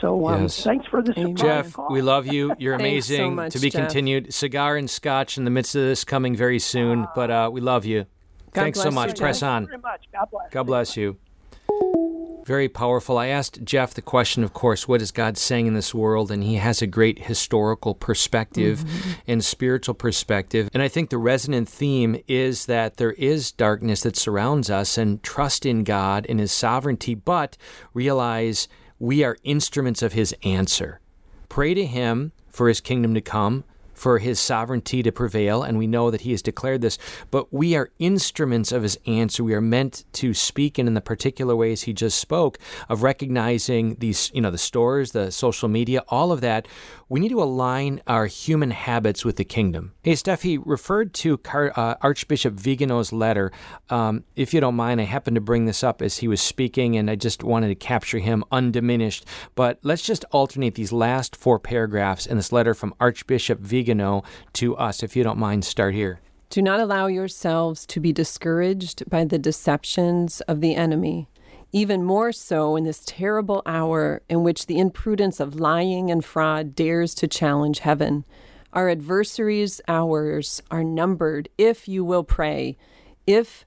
[0.01, 0.63] So um, yes.
[0.63, 1.17] thanks for this.
[1.35, 1.89] Jeff, call.
[1.91, 2.55] we love you.
[2.59, 3.17] You're amazing.
[3.17, 3.83] So much, to be Jeff.
[3.83, 4.35] continued.
[4.35, 7.63] Cigar and scotch in the midst of this coming very soon, uh, but uh, we
[7.63, 8.05] love you.
[8.53, 9.11] God Thanks so much.
[9.11, 9.67] You, Press on.
[9.67, 10.51] God bless.
[10.51, 11.19] God bless you.
[12.47, 13.19] Very powerful.
[13.19, 16.31] I asked Jeff the question, of course, what is God saying in this world?
[16.31, 19.11] And he has a great historical perspective mm-hmm.
[19.27, 20.71] and spiritual perspective.
[20.73, 25.21] And I think the resonant theme is that there is darkness that surrounds us and
[25.25, 27.57] trust in God and his sovereignty, but
[27.93, 28.69] realize
[29.01, 31.01] we are instruments of his answer.
[31.49, 33.65] Pray to him for his kingdom to come
[33.97, 36.99] for his sovereignty to prevail, and we know that he has declared this.
[37.31, 39.43] But we are instruments of his answer.
[39.43, 43.97] We are meant to speak, and in the particular ways he just spoke of recognizing
[43.97, 46.69] these, you know, the stores, the social media, all of that.
[47.09, 49.93] We need to align our human habits with the kingdom.
[50.03, 53.53] Hey, Steph, he referred to Car- uh, Archbishop Vigano's letter.
[53.91, 56.97] Um, if you don't mind, I happened to bring this up as he was speaking,
[56.97, 59.25] and I just wanted to capture him undiminished.
[59.55, 64.25] But let's just alternate these last four paragraphs in this letter from Archbishop Vigano Vigano
[64.55, 65.03] to us.
[65.03, 66.21] If you don't mind, start here.
[66.51, 71.29] Do not allow yourselves to be discouraged by the deceptions of the enemy,
[71.73, 76.75] even more so in this terrible hour in which the imprudence of lying and fraud
[76.75, 78.25] dares to challenge heaven.
[78.73, 82.77] Our adversaries' hours are numbered if you will pray,
[83.27, 83.66] if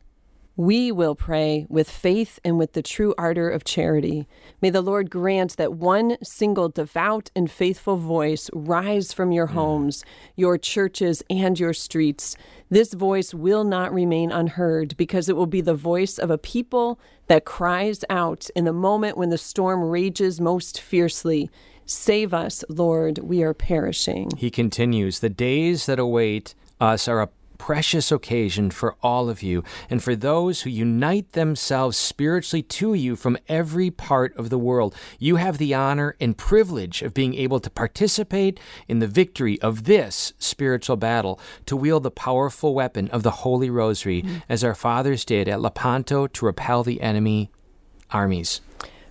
[0.59, 4.27] we will pray with faith and with the true ardor of charity.
[4.61, 10.03] May the Lord grant that one single devout and faithful voice rise from your homes,
[10.35, 12.35] your churches, and your streets.
[12.69, 16.99] This voice will not remain unheard because it will be the voice of a people
[17.27, 21.49] that cries out in the moment when the storm rages most fiercely.
[21.85, 24.29] Save us, Lord, we are perishing.
[24.35, 29.63] He continues The days that await us are a precious occasion for all of you
[29.87, 34.95] and for those who unite themselves spiritually to you from every part of the world.
[35.19, 39.83] You have the honor and privilege of being able to participate in the victory of
[39.83, 44.37] this spiritual battle, to wield the powerful weapon of the Holy Rosary, mm-hmm.
[44.47, 47.51] as our fathers did at Lepanto to repel the enemy
[48.09, 48.61] armies.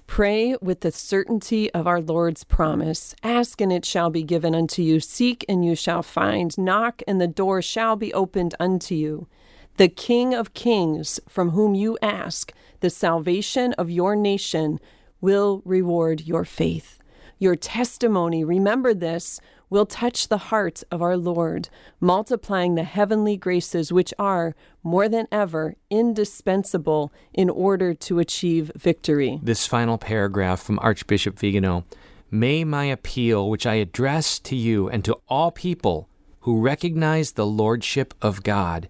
[0.09, 3.15] Pray with the certainty of our Lord's promise.
[3.23, 4.99] Ask and it shall be given unto you.
[4.99, 6.57] Seek and you shall find.
[6.59, 9.29] Knock and the door shall be opened unto you.
[9.77, 14.81] The King of kings, from whom you ask the salvation of your nation,
[15.21, 16.99] will reward your faith.
[17.39, 21.69] Your testimony, remember this, will touch the heart of our Lord,
[22.01, 29.39] multiplying the heavenly graces which are, more than ever, indispensable in order to achieve victory.
[29.43, 31.85] This final paragraph from Archbishop Vigano
[32.31, 37.47] May my appeal, which I address to you and to all people who recognize the
[37.47, 38.89] Lordship of God,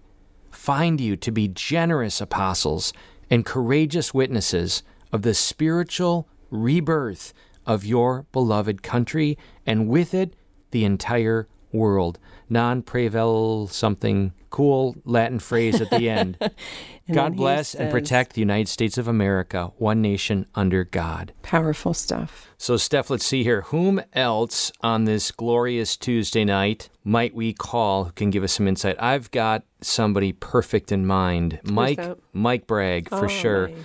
[0.51, 2.91] find you to be generous apostles
[3.29, 7.33] and courageous witnesses of the spiritual rebirth
[7.65, 10.35] of your beloved country, and with it,
[10.71, 12.19] the entire world.
[12.49, 16.37] Non prevel something cool Latin phrase at the end.
[17.11, 21.33] God bless says, and protect the United States of America, one nation under God.
[21.41, 22.49] Powerful stuff.
[22.57, 23.61] So, Steph, let's see here.
[23.61, 28.67] Whom else on this glorious Tuesday night might we call who can give us some
[28.67, 28.95] insight?
[28.99, 31.59] I've got somebody perfect in mind.
[31.63, 31.99] Mike?
[32.31, 33.67] Mike Bragg, for oh, sure.
[33.69, 33.77] Mike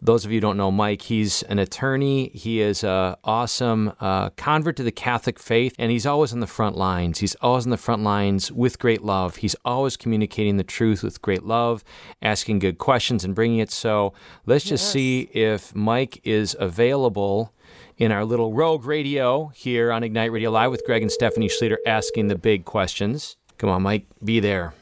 [0.00, 2.28] those of you who don't know Mike, he's an attorney.
[2.28, 6.46] He is an awesome uh, convert to the Catholic faith, and he's always on the
[6.46, 7.18] front lines.
[7.18, 9.36] He's always on the front lines with great love.
[9.36, 11.84] He's always communicating the truth with great love,
[12.22, 13.70] asking good questions, and bringing it.
[13.70, 14.12] So
[14.46, 14.92] let's just yes.
[14.92, 17.52] see if Mike is available
[17.96, 21.76] in our little rogue radio here on Ignite Radio Live with Greg and Stephanie Schlueter
[21.86, 23.36] asking the big questions.
[23.58, 24.74] Come on, Mike, be there.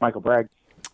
[0.00, 0.48] Michael Bragg.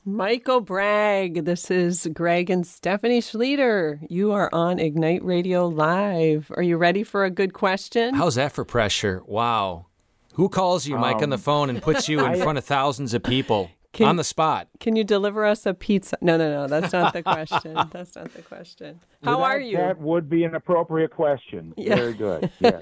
[0.09, 1.47] Michael Bragg.
[1.47, 3.99] This is Greg and Stephanie Schlueter.
[4.09, 6.53] You are on Ignite Radio Live.
[6.57, 8.15] Are you ready for a good question?
[8.15, 9.25] How's that for pressure?
[9.27, 9.87] Wow.
[10.35, 12.65] Who calls you, Mike, um, on the um, phone and puts you in front of
[12.65, 13.69] thousands of people?
[13.97, 14.69] Can, on the spot.
[14.79, 16.19] Can you deliver us a pizza?
[16.21, 16.67] No, no, no.
[16.67, 17.75] That's not the question.
[17.91, 19.01] that's not the question.
[19.23, 19.77] How well, that, are you?
[19.77, 21.73] That would be an appropriate question.
[21.77, 21.97] Yeah.
[21.97, 22.51] Very good.
[22.61, 22.81] Yeah.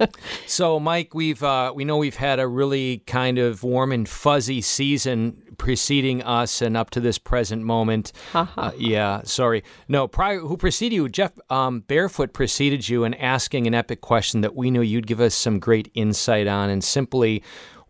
[0.46, 4.60] so, Mike, we've uh, we know we've had a really kind of warm and fuzzy
[4.60, 8.12] season preceding us and up to this present moment.
[8.34, 9.22] uh, yeah.
[9.24, 9.62] Sorry.
[9.86, 10.08] No.
[10.08, 11.08] Prior, who preceded you?
[11.08, 15.20] Jeff um, Barefoot preceded you in asking an epic question that we knew you'd give
[15.20, 17.42] us some great insight on, and simply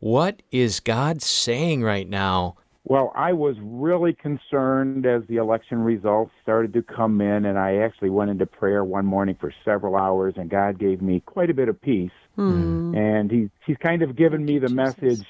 [0.03, 2.57] what is God saying right now?
[2.83, 7.77] Well, I was really concerned as the election results started to come in, and I
[7.77, 11.55] actually went into prayer one morning for several hours, and God gave me quite a
[11.55, 12.11] bit of peace.
[12.37, 12.97] Mm.
[12.97, 15.25] And He's He's kind of given me the message: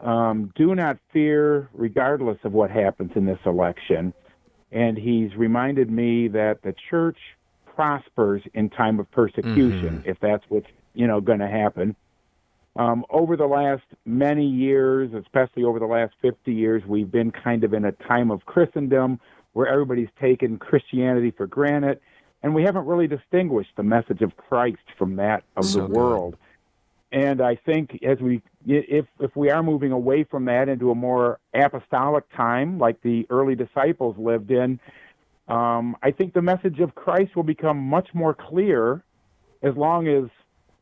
[0.00, 4.14] um, do not fear, regardless of what happens in this election.
[4.70, 7.18] And He's reminded me that the church
[7.74, 10.08] prospers in time of persecution, mm-hmm.
[10.08, 11.96] if that's what's you know going to happen.
[12.78, 17.64] Um, over the last many years, especially over the last 50 years, we've been kind
[17.64, 19.18] of in a time of Christendom
[19.54, 22.00] where everybody's taken Christianity for granted,
[22.42, 26.32] and we haven't really distinguished the message of Christ from that of so the world.
[26.32, 26.40] Good.
[27.12, 30.94] And I think as we, if if we are moving away from that into a
[30.94, 34.78] more apostolic time, like the early disciples lived in,
[35.48, 39.02] um, I think the message of Christ will become much more clear
[39.62, 40.24] as long as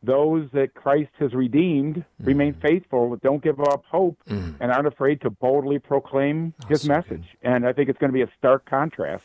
[0.05, 2.27] those that Christ has redeemed mm.
[2.27, 4.55] remain faithful, don't give up hope, mm.
[4.61, 7.25] and aren't afraid to boldly proclaim oh, his message.
[7.43, 7.49] Good.
[7.51, 9.25] And I think it's going to be a stark contrast.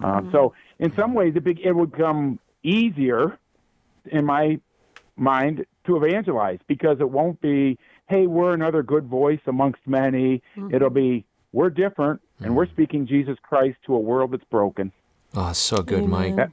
[0.00, 0.32] mm.
[0.32, 3.38] so, in some ways, it, be, it would become easier,
[4.06, 4.60] in my
[5.16, 10.42] mind, to evangelize because it won't be, hey, we're another good voice amongst many.
[10.56, 10.74] Mm-hmm.
[10.74, 12.72] It'll be, we're different, and we're mm.
[12.72, 14.92] speaking Jesus Christ to a world that's broken.
[15.34, 16.10] Oh, so good, Amen.
[16.10, 16.36] Mike.
[16.36, 16.50] That,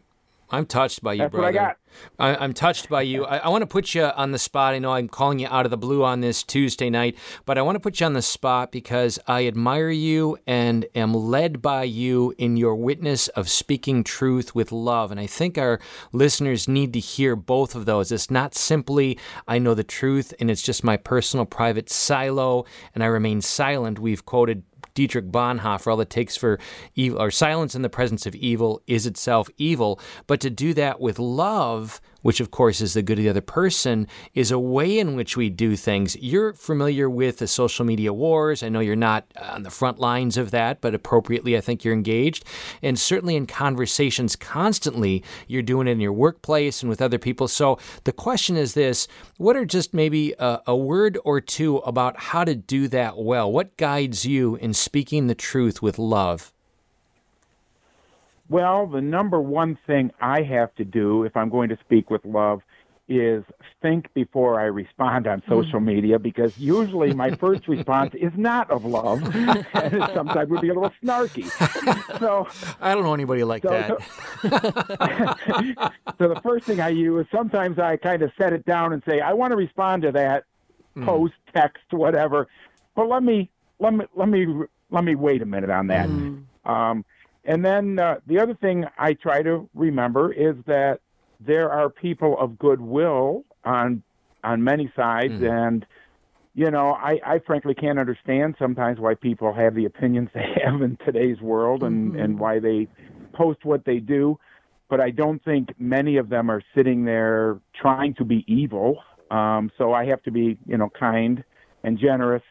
[0.49, 1.45] I'm touched by you, That's brother.
[1.45, 1.77] What I got.
[2.19, 3.25] I, am touched by you.
[3.25, 4.73] I, I want to put you on the spot.
[4.73, 7.61] I know I'm calling you out of the blue on this Tuesday night, but I
[7.61, 11.83] want to put you on the spot because I admire you and am led by
[11.83, 15.11] you in your witness of speaking truth with love.
[15.11, 15.79] And I think our
[16.11, 18.11] listeners need to hear both of those.
[18.11, 23.03] It's not simply, I know the truth and it's just my personal private silo and
[23.03, 23.99] I remain silent.
[23.99, 24.63] We've quoted
[24.97, 26.57] Dietrich Bonhoeffer, all it takes for
[26.95, 29.99] evil or silence in the presence of evil is itself evil.
[30.25, 33.41] But to do that with love, which of course is the good of the other
[33.41, 36.15] person, is a way in which we do things.
[36.17, 38.63] You're familiar with the social media wars.
[38.63, 41.83] I know you're not uh, on the front lines of that, but appropriately, I think
[41.83, 42.45] you're engaged.
[42.81, 47.47] And certainly in conversations constantly, you're doing it in your workplace and with other people.
[47.47, 52.19] So the question is this what are just maybe a, a word or two about
[52.19, 53.51] how to do that well?
[53.51, 56.53] What guides you in speaking the truth with love?
[58.49, 62.23] Well, the number one thing I have to do if I'm going to speak with
[62.25, 62.61] love
[63.09, 63.43] is
[63.81, 68.83] think before I respond on social media because usually my first response is not of
[68.83, 71.49] love and it sometimes would be a little snarky.
[72.19, 72.47] So
[72.81, 73.87] I don't know anybody like so, that.
[73.89, 74.49] So,
[76.19, 79.21] so the first thing I use sometimes I kind of set it down and say
[79.21, 80.43] I want to respond to that
[80.97, 81.05] Hmm.
[81.05, 82.47] post, text, whatever.
[82.95, 84.47] But let me let me let me
[84.89, 86.09] let me wait a minute on that.
[86.65, 87.05] Um,
[87.47, 90.99] and then uh, the other thing I try to remember is that
[91.39, 94.03] there are people of goodwill on
[94.43, 95.85] on many sides, and
[96.53, 100.81] you know, I, I frankly can't understand sometimes why people have the opinions they have
[100.81, 102.87] in today's world, and and why they
[103.33, 104.37] post what they do.
[104.89, 108.97] But I don't think many of them are sitting there trying to be evil.
[109.31, 111.43] Um, so I have to be, you know, kind
[111.83, 112.43] and generous.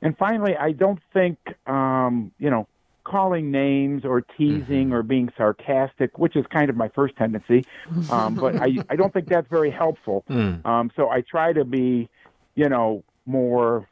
[0.00, 2.68] And finally, I don't think, um, you know,
[3.04, 7.64] calling names or teasing or being sarcastic, which is kind of my first tendency,
[8.10, 10.24] um, but I, I don't think that's very helpful.
[10.64, 12.08] Um, so I try to be,
[12.54, 13.88] you know, more,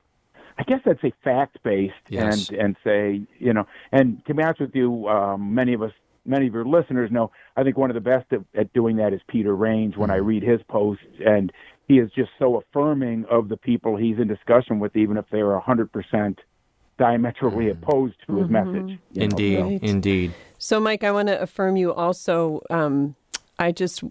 [0.59, 2.49] I guess I'd say fact based Yes.
[2.51, 5.93] and, and say, you know, and to be honest with you, um, many of us,
[6.27, 9.13] many of your listeners know, I think one of the best at, at doing that
[9.13, 11.53] is Peter Range when I read his posts and
[11.89, 15.55] he is just so affirming of the people he's in discussion with, even if they're
[15.55, 16.39] a hundred percent
[17.01, 18.99] diametrally opposed to his message.
[19.13, 19.83] you know, Indeed, so- Right.
[19.83, 20.35] indeed.
[20.59, 22.61] So, Mike, I want to affirm you also.
[22.69, 23.15] Um,
[23.59, 24.05] I just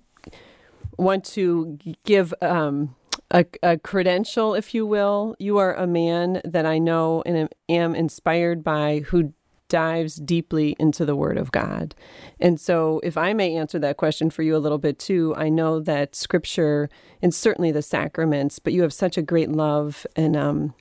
[0.97, 2.95] want to give um,
[3.31, 5.35] a, a credential, if you will.
[5.39, 9.33] You are a man that I know and am, am inspired by who
[9.67, 11.93] dives deeply into the Word of God.
[12.39, 15.49] And so, if I may answer that question for you a little bit too, I
[15.49, 16.89] know that Scripture
[17.21, 20.73] and certainly the sacraments, but you have such a great love and um,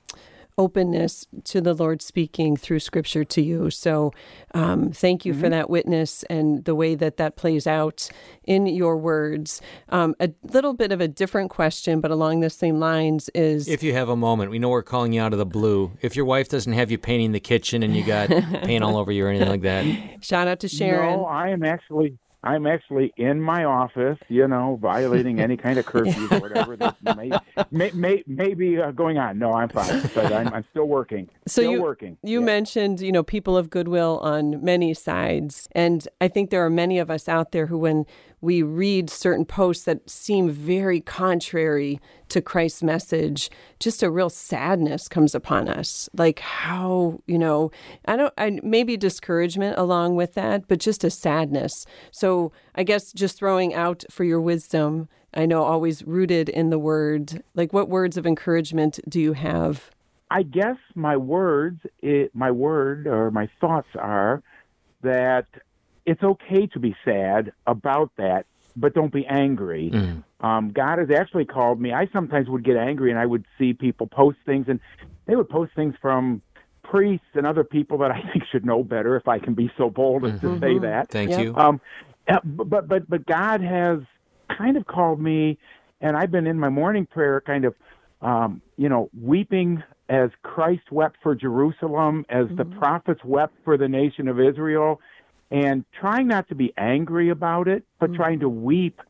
[0.59, 3.71] openness to the Lord speaking through Scripture to you.
[3.71, 4.11] So,
[4.53, 8.09] um, thank you for that witness and the way that that plays out
[8.43, 9.61] in your words.
[9.87, 13.81] Um, a little bit of a different question, but along the same lines is If
[13.81, 15.91] you have a moment, we know we're calling you out of the blue.
[16.01, 18.29] If your wife doesn't have you painting the kitchen and you got
[18.63, 19.85] paint all over you or anything like that,
[20.23, 21.19] shout out to Sharon.
[21.19, 25.85] No, I am actually I'm actually in my office, you know, violating any kind of
[25.85, 27.31] curfew or whatever that may
[27.71, 29.37] may, may, may be uh, going on.
[29.39, 31.29] No, I'm fine, but I'm, I'm still working.
[31.47, 32.17] So still you working.
[32.23, 32.45] you Yeah.
[32.45, 36.99] mentioned you know people of goodwill on many sides, and I think there are many
[36.99, 38.05] of us out there who, when
[38.41, 41.99] we read certain posts that seem very contrary
[42.29, 43.49] to Christ's message,
[43.79, 46.09] just a real sadness comes upon us.
[46.15, 47.71] Like how you know
[48.05, 51.85] I don't I maybe discouragement along with that, but just a sadness.
[52.11, 55.09] So I guess just throwing out for your wisdom.
[55.33, 57.43] I know always rooted in the word.
[57.55, 59.91] Like what words of encouragement do you have?
[60.31, 64.43] I guess my words, it, my word or my thoughts are
[65.01, 65.45] that
[66.09, 69.91] it's okay to be sad about that, but don't be angry.
[70.39, 71.93] Um, God has actually called me.
[71.93, 74.79] I sometimes would get angry and I would see people post things, and
[75.27, 76.41] they would post things from
[76.83, 79.91] priests and other people that I think should know better, if I can be so
[79.91, 81.09] bold as to say that.
[81.09, 81.39] thank Yep.
[81.39, 81.55] you.
[81.55, 81.79] Um,
[82.27, 83.99] uh, but but but God has
[84.57, 85.59] kind of called me,
[86.01, 87.75] and I've been in my morning prayer, kind of,
[88.21, 93.87] um, you know, weeping as Christ wept for Jerusalem, as the prophets wept for the
[93.87, 94.99] nation of Israel,
[95.51, 99.01] and trying not to be angry about it, but trying to weep.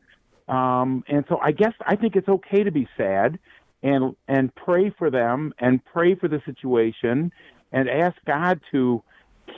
[0.48, 3.38] Um, and so I guess I think it's okay to be sad,
[3.82, 7.32] and and pray for them, and pray for the situation,
[7.72, 9.02] and ask God to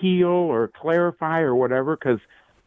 [0.01, 2.19] heal or clarify or whatever because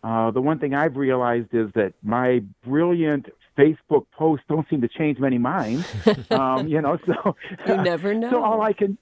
[0.04, 4.88] uh, the one thing I've realized is that my brilliant Facebook posts don't seem to
[4.88, 5.86] change many minds.
[6.32, 7.36] um, you know, so
[7.68, 8.30] You never know.
[8.32, 8.98] So all I can,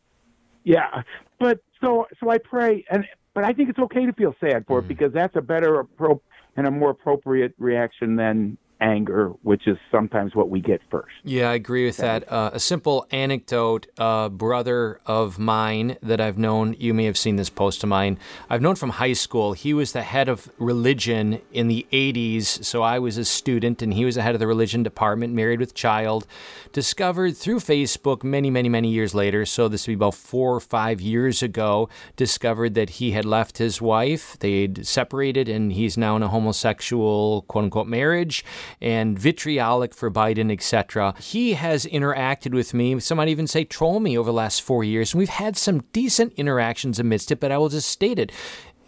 [0.63, 1.03] yeah.
[1.39, 4.79] But so so I pray, and but I think it's okay to feel sad for
[4.79, 4.87] it mm.
[4.89, 6.21] because that's a better appro-
[6.55, 11.13] and a more appropriate reaction than anger, which is sometimes what we get first.
[11.23, 12.29] Yeah, I agree with that.
[12.31, 17.37] Uh, a simple anecdote a brother of mine that I've known, you may have seen
[17.37, 19.53] this post of mine, I've known from high school.
[19.53, 23.93] He was the head of religion in the 80s, so I was a student, and
[23.93, 26.27] he was the head of the religion department, married with child.
[26.73, 30.59] Discovered through Facebook many, many, many years later, so this would be about four or
[30.59, 31.87] five years ago,
[32.17, 34.37] discovered that he had left his wife.
[34.39, 38.43] They'd separated, and he's now in a homosexual, quote unquote, marriage.
[38.81, 41.13] And vitriolic for Biden, etc.
[41.19, 42.99] He has interacted with me.
[42.99, 45.83] Some might even say troll me over the last four years, and we've had some
[45.93, 47.39] decent interactions amidst it.
[47.39, 48.31] But I will just state it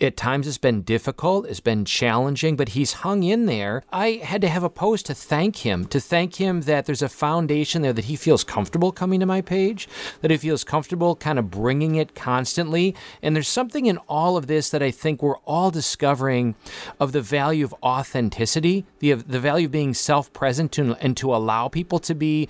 [0.02, 3.84] at times it's been difficult, it's been challenging, but he's hung in there.
[3.92, 7.10] I had to have a post to thank him, to thank him that there's a
[7.10, 9.88] foundation there that he feels comfortable coming to my page,
[10.22, 12.96] that he feels comfortable kind of bringing it constantly.
[13.22, 16.56] And there's something in all of this that I think we're all discovering
[17.00, 21.68] of the value of authenticity, the, the value of being self present and to allow
[21.68, 22.50] people to be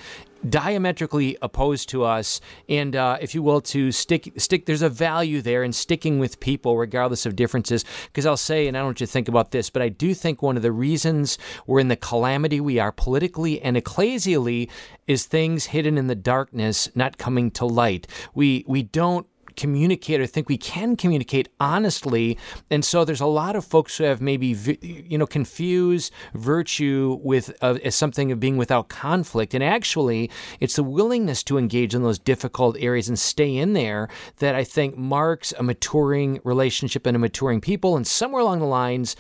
[0.50, 4.66] diametrically opposed to us, and uh, if you will, to stick stick.
[4.66, 7.86] There's a value there in sticking with people regardless of differences.
[8.08, 10.42] Because I'll say, and I don't what you think about this, but I do think
[10.42, 14.70] one of the reasons we're in the calamity we are politically and ecclesially
[15.08, 18.08] is things hidden in the darkness not coming to light.
[18.34, 22.38] We we don't communicate or think we can communicate honestly.
[22.70, 27.56] And so there's a lot of folks who have maybe, you know, confused virtue with
[27.62, 29.54] uh, as something of being without conflict.
[29.54, 30.30] And actually,
[30.60, 34.64] it's the willingness to engage in those difficult areas and stay in there that I
[34.64, 37.96] think marks a maturing relationship and a maturing people.
[37.96, 39.16] And somewhere along the lines,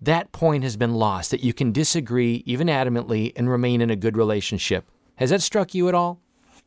[0.00, 3.96] that point has been lost that you can disagree even adamantly and remain in a
[3.96, 4.86] good relationship.
[5.16, 6.20] Has that struck you at all?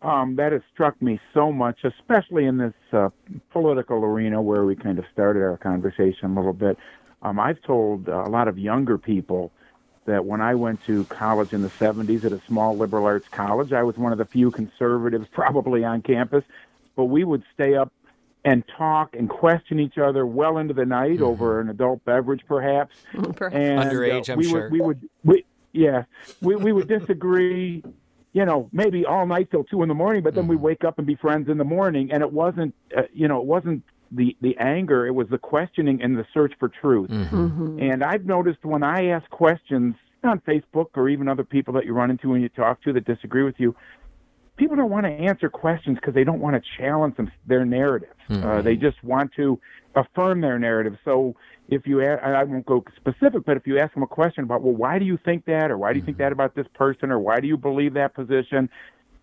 [0.04, 3.10] Um, that has struck me so much, especially in this uh,
[3.52, 6.78] political arena where we kind of started our conversation a little bit.
[7.22, 9.52] Um, I've told uh, a lot of younger people
[10.06, 13.72] that when I went to college in the 70s at a small liberal arts college,
[13.72, 16.44] I was one of the few conservatives probably on campus,
[16.96, 17.92] but we would stay up
[18.46, 21.24] and talk and question each other well into the night mm-hmm.
[21.24, 22.94] over an adult beverage, perhaps.
[23.14, 23.56] perhaps.
[23.56, 24.64] And, Underage, uh, I'm we sure.
[24.64, 26.04] Would, we would, we, yeah,
[26.42, 27.82] we, we would disagree
[28.34, 30.52] you know, maybe all night till two in the morning, but then mm-hmm.
[30.52, 32.12] we wake up and be friends in the morning.
[32.12, 36.02] And it wasn't, uh, you know, it wasn't the the anger; it was the questioning
[36.02, 37.10] and the search for truth.
[37.10, 37.36] Mm-hmm.
[37.36, 37.80] Mm-hmm.
[37.80, 41.94] And I've noticed when I ask questions on Facebook or even other people that you
[41.94, 43.76] run into and you talk to that disagree with you,
[44.58, 48.16] people don't want to answer questions because they don't want to challenge them, their narrative.
[48.30, 48.48] Mm-hmm.
[48.48, 49.60] Uh, they just want to
[49.96, 50.98] affirm their narrative.
[51.06, 51.36] So
[51.70, 54.62] if you, ask, I won't go specific, but if you ask them a question about,
[54.62, 56.24] well, why do you think that, or why do you think mm-hmm.
[56.24, 58.70] that about this person, or why do you believe that position,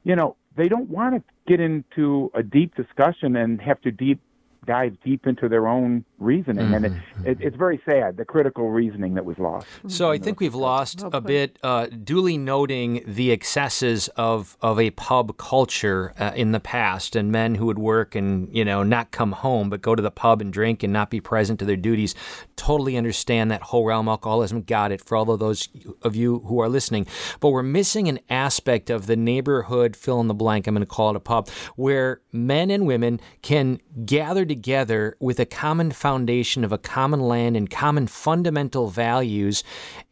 [0.04, 4.20] you know, they don't want to get into a deep discussion and have to deep
[4.66, 6.74] dive deep into their own reasoning, mm-hmm.
[6.74, 7.26] and it, mm-hmm.
[7.26, 9.66] it, it's very sad the critical reasoning that was lost.
[9.88, 14.90] So I think we've lost a bit, uh, duly noting the excesses of of a
[14.90, 19.10] pub culture uh, in the past, and men who would work and you know not
[19.10, 21.76] come home but go to the pub and drink and not be present to their
[21.76, 22.14] duties.
[22.56, 24.62] Totally understand that whole realm alcoholism.
[24.62, 25.68] Got it for all of those
[26.02, 27.06] of you who are listening,
[27.40, 30.66] but we're missing an aspect of the neighborhood fill in the blank.
[30.66, 35.38] I'm going to call it a pub where men and women can gather together with
[35.38, 39.62] a common foundation of a common land and common fundamental values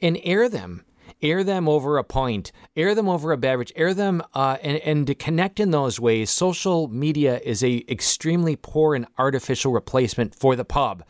[0.01, 0.85] and air them
[1.21, 5.07] air them over a point, air them over a beverage, air them, uh, and, and
[5.07, 6.31] to connect in those ways.
[6.31, 11.05] Social media is a extremely poor and artificial replacement for the pub.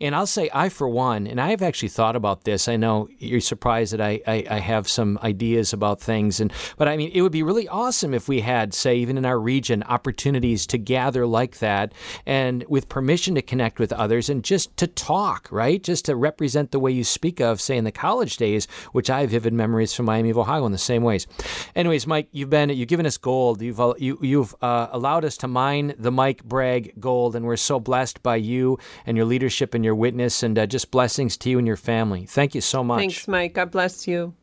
[0.00, 2.68] And I'll say, I for one, and I have actually thought about this.
[2.68, 6.88] I know you're surprised that I, I, I have some ideas about things, and but
[6.88, 9.82] I mean, it would be really awesome if we had, say, even in our region,
[9.84, 11.92] opportunities to gather like that,
[12.26, 15.82] and with permission to connect with others, and just to talk, right?
[15.82, 19.20] Just to represent the way you speak of, say, in the college days, which I
[19.20, 21.26] have vivid memories from Miami of Ohio in the same ways.
[21.74, 23.62] Anyways, Mike, you've been you've given us gold.
[23.62, 27.56] You've uh, you, you've uh, allowed us to mine the Mike Bragg gold, and we're
[27.56, 31.50] so blessed by you and your leadership and your witness, and uh, just blessings to
[31.50, 32.26] you and your family.
[32.26, 32.98] Thank you so much.
[32.98, 33.54] Thanks, Mike.
[33.54, 34.34] God bless you.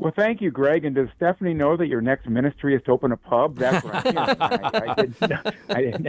[0.00, 0.86] Well, thank you, Greg.
[0.86, 3.58] And does Stephanie know that your next ministry is to open a pub?
[3.58, 4.16] That's right.
[4.16, 5.54] I, I, didn't.
[5.68, 6.06] I didn't.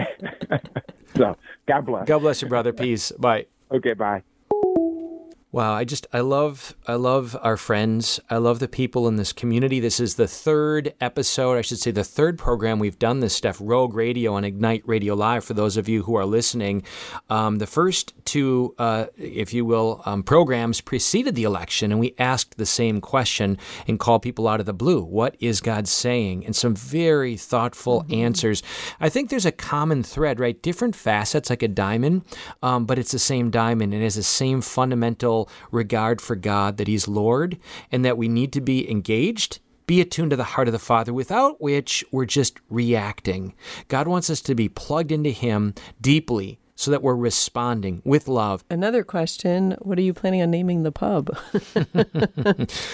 [1.17, 1.35] so,
[1.67, 2.07] God bless.
[2.07, 2.71] God bless you, brother.
[2.71, 3.11] Peace.
[3.11, 3.47] Bye.
[3.69, 4.23] Okay, bye.
[5.53, 8.21] Wow, I just I love I love our friends.
[8.29, 9.81] I love the people in this community.
[9.81, 13.57] This is the third episode, I should say the third program we've done this stuff,
[13.59, 16.83] Rogue Radio and Ignite Radio Live for those of you who are listening.
[17.29, 22.15] Um, the first two, uh, if you will, um, programs preceded the election, and we
[22.17, 23.57] asked the same question
[23.89, 25.03] and called people out of the blue.
[25.03, 26.45] What is God saying?
[26.45, 28.13] And some very thoughtful mm-hmm.
[28.13, 28.63] answers.
[29.01, 30.61] I think there's a common thread, right?
[30.61, 32.21] Different facets like a diamond,
[32.63, 35.40] um, but it's the same diamond and has the same fundamental
[35.71, 37.57] regard for God, that He's Lord,
[37.91, 41.13] and that we need to be engaged be attuned to the heart of the Father,
[41.13, 43.53] without which we're just reacting.
[43.89, 48.63] God wants us to be plugged into Him deeply so that we're responding with love.
[48.69, 51.37] Another question What are you planning on naming the pub?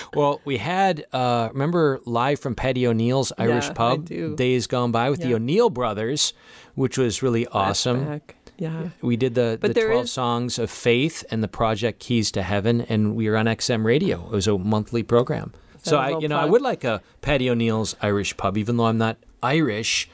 [0.14, 5.10] well, we had, uh, remember, live from Paddy O'Neill's Irish yeah, Pub days gone by
[5.10, 5.28] with yeah.
[5.28, 6.34] the O'Neill brothers,
[6.76, 8.06] which was really awesome.
[8.06, 8.22] Flashback.
[8.58, 8.90] Yeah.
[9.02, 10.12] We did the, but the 12 is...
[10.12, 14.26] songs of faith and the project Keys to Heaven, and we were on XM Radio.
[14.26, 15.54] It was a monthly program.
[15.84, 18.98] So I, you know, I would like a Paddy O'Neill's Irish pub, even though I'm
[18.98, 20.10] not Irish.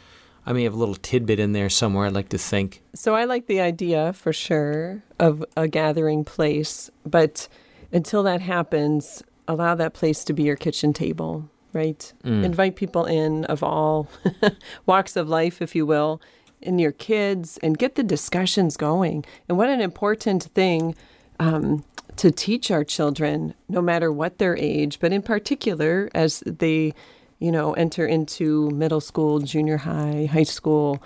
[0.45, 2.05] I may have a little tidbit in there somewhere.
[2.05, 2.81] I'd like to think.
[2.93, 7.47] So I like the idea for sure of a gathering place, but
[7.91, 12.11] until that happens, allow that place to be your kitchen table, right?
[12.23, 12.43] Mm.
[12.43, 14.09] Invite people in of all
[14.85, 16.21] walks of life, if you will,
[16.65, 19.25] and your kids, and get the discussions going.
[19.47, 20.95] And what an important thing
[21.39, 21.83] um,
[22.17, 26.93] to teach our children, no matter what their age, but in particular as they,
[27.39, 31.01] you know, enter into middle school, junior high, high school,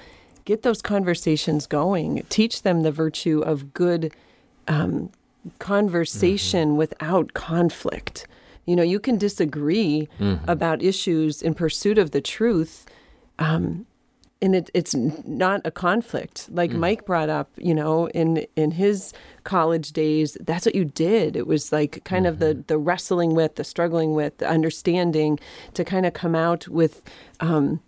[0.45, 2.23] get those conversations going.
[2.29, 4.13] Teach them the virtue of good
[4.67, 5.09] um,
[5.59, 6.77] conversation mm-hmm.
[6.77, 8.27] without conflict.
[8.65, 10.49] You know, you can disagree mm-hmm.
[10.49, 12.85] about issues in pursuit of the truth.
[13.39, 13.85] Um,
[14.41, 16.75] and it, it's not a conflict like mm.
[16.75, 19.13] mike brought up you know in in his
[19.43, 22.33] college days that's what you did it was like kind mm-hmm.
[22.33, 22.61] of the mm-hmm.
[22.67, 25.39] the wrestling with the struggling with the understanding
[25.73, 27.01] to kind of come out with
[27.39, 27.79] um,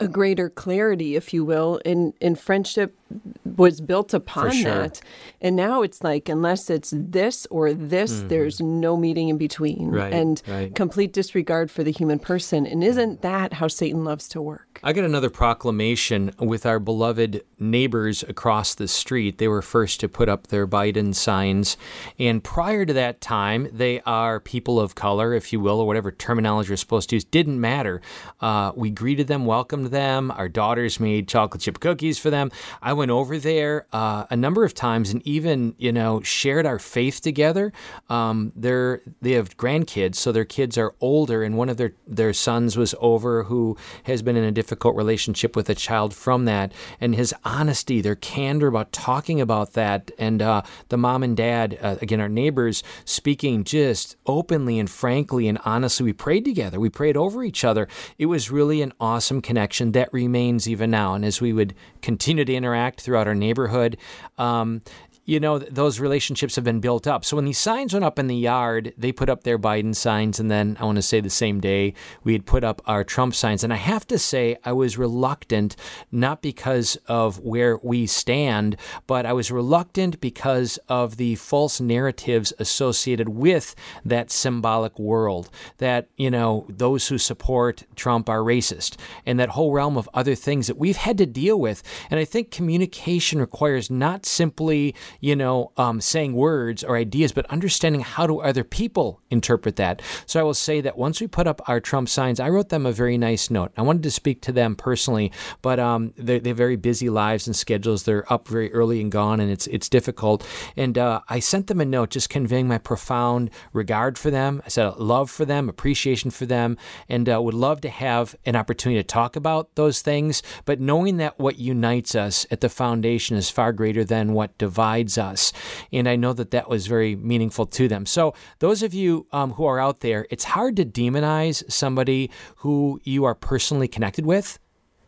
[0.00, 2.96] a greater clarity, if you will, in in friendship
[3.44, 4.74] was built upon sure.
[4.74, 5.00] that.
[5.40, 8.28] And now it's like unless it's this or this, mm-hmm.
[8.28, 9.90] there's no meeting in between.
[9.90, 10.74] Right, and right.
[10.74, 12.66] complete disregard for the human person.
[12.66, 14.80] And isn't that how Satan loves to work?
[14.82, 19.38] I got another proclamation with our beloved neighbors across the street.
[19.38, 21.76] They were first to put up their Biden signs.
[22.18, 26.10] And prior to that time, they are people of color, if you will, or whatever
[26.10, 27.24] terminology you're supposed to use.
[27.24, 28.00] Didn't matter.
[28.40, 30.30] Uh, we greeted them, welcomed them.
[30.30, 32.50] Our daughters made chocolate chip cookies for them.
[32.82, 36.78] I went over there uh, a number of times and even, you know, shared our
[36.78, 37.72] faith together.
[38.08, 42.32] Um, they're, they have grandkids, so their kids are older, and one of their, their
[42.32, 46.72] sons was over who has been in a difficult relationship with a child from that.
[47.00, 51.78] And his honesty, their candor about talking about that, and uh, the mom and dad,
[51.80, 56.04] uh, again, our neighbors, speaking just openly and frankly and honestly.
[56.04, 57.88] We prayed together, we prayed over each other.
[58.18, 61.14] It was really an awesome connection that remains even now.
[61.14, 63.96] And as we would continue to interact throughout our neighborhood,
[64.38, 64.82] um,
[65.24, 67.24] you know, those relationships have been built up.
[67.24, 70.38] So when these signs went up in the yard, they put up their Biden signs.
[70.38, 73.34] And then I want to say the same day, we had put up our Trump
[73.34, 73.64] signs.
[73.64, 75.76] And I have to say, I was reluctant,
[76.12, 82.52] not because of where we stand, but I was reluctant because of the false narratives
[82.58, 85.48] associated with that symbolic world
[85.78, 90.34] that, you know, those who support Trump are racist and that whole realm of other
[90.34, 91.82] things that we've had to deal with.
[92.10, 97.46] And I think communication requires not simply you know, um, saying words or ideas, but
[97.46, 100.02] understanding how do other people interpret that.
[100.26, 102.86] So I will say that once we put up our Trump signs, I wrote them
[102.86, 103.72] a very nice note.
[103.76, 107.54] I wanted to speak to them personally, but um, they have very busy lives and
[107.54, 108.04] schedules.
[108.04, 110.46] They're up very early and gone, and it's it's difficult.
[110.76, 114.62] And uh, I sent them a note just conveying my profound regard for them.
[114.64, 116.76] I said love for them, appreciation for them,
[117.08, 120.42] and uh, would love to have an opportunity to talk about those things.
[120.64, 125.03] But knowing that what unites us at the foundation is far greater than what divides
[125.18, 125.52] us.
[125.92, 128.06] And I know that that was very meaningful to them.
[128.06, 133.00] So, those of you um, who are out there, it's hard to demonize somebody who
[133.04, 134.58] you are personally connected with.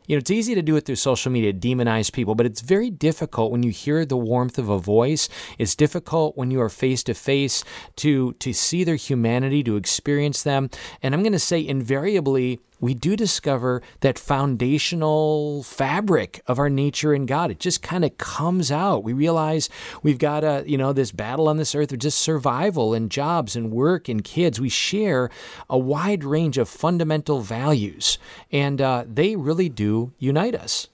[0.06, 2.90] You know, it's easy to do it through social media, demonize people, but it's very
[2.90, 5.28] difficult when you hear the warmth of a voice.
[5.58, 7.64] It's difficult when you are face to face
[7.96, 10.70] to to see their humanity, to experience them.
[11.02, 17.14] And I'm going to say invariably we do discover that foundational fabric of our nature
[17.14, 17.50] in God.
[17.50, 19.02] It just kind of comes out.
[19.02, 19.68] We realize
[20.02, 23.56] we've got a, you know, this battle on this earth of just survival and jobs
[23.56, 24.60] and work and kids.
[24.60, 25.30] We share
[25.70, 28.18] a wide range of fundamental values,
[28.52, 30.88] and uh, they really do unite us.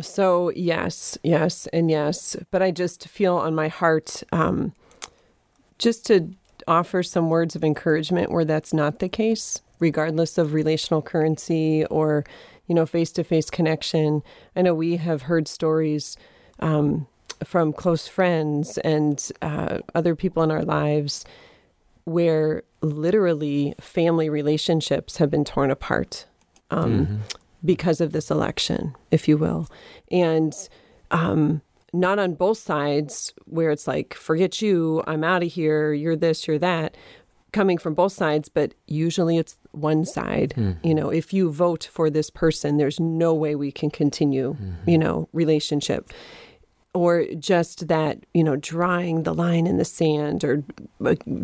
[0.00, 2.36] So, yes, yes, and yes.
[2.50, 4.72] But I just feel on my heart um,
[5.78, 6.30] just to
[6.66, 12.24] offer some words of encouragement where that's not the case regardless of relational currency or
[12.66, 14.22] you know face to face connection.
[14.54, 16.16] I know we have heard stories
[16.60, 17.06] um,
[17.44, 21.24] from close friends and uh, other people in our lives
[22.04, 26.26] where literally family relationships have been torn apart
[26.70, 27.16] um, mm-hmm.
[27.64, 29.68] because of this election, if you will,
[30.10, 30.68] and.
[31.10, 31.62] Um,
[31.92, 36.46] not on both sides where it's like, forget you, I'm out of here, you're this,
[36.46, 36.96] you're that,
[37.52, 40.54] coming from both sides, but usually it's one side.
[40.56, 40.86] Mm-hmm.
[40.86, 44.90] You know, if you vote for this person, there's no way we can continue, mm-hmm.
[44.90, 46.10] you know, relationship.
[46.94, 50.64] Or just that, you know, drawing the line in the sand, or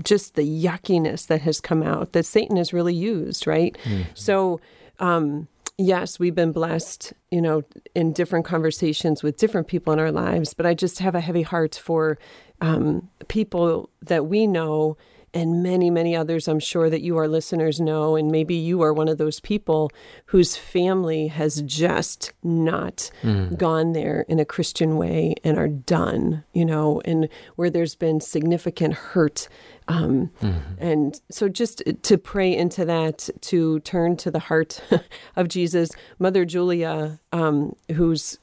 [0.02, 3.76] just the yuckiness that has come out that Satan has really used, right?
[3.84, 4.02] Mm-hmm.
[4.14, 4.60] So,
[4.98, 7.62] um, yes, we've been blessed, you know,
[7.94, 11.42] in different conversations with different people in our lives, but I just have a heavy
[11.42, 12.18] heart for
[12.60, 14.96] um, people that we know
[15.34, 18.14] and many, many others I'm sure that you, our listeners, know.
[18.14, 19.90] And maybe you are one of those people
[20.26, 23.56] whose family has just not mm.
[23.58, 28.20] gone there in a Christian way and are done, you know, and where there's been
[28.20, 29.48] significant hurt.
[29.88, 30.74] Um, mm-hmm.
[30.78, 34.80] And so just to pray into that, to turn to the heart
[35.36, 35.90] of Jesus.
[36.20, 38.38] Mother Julia, um, whose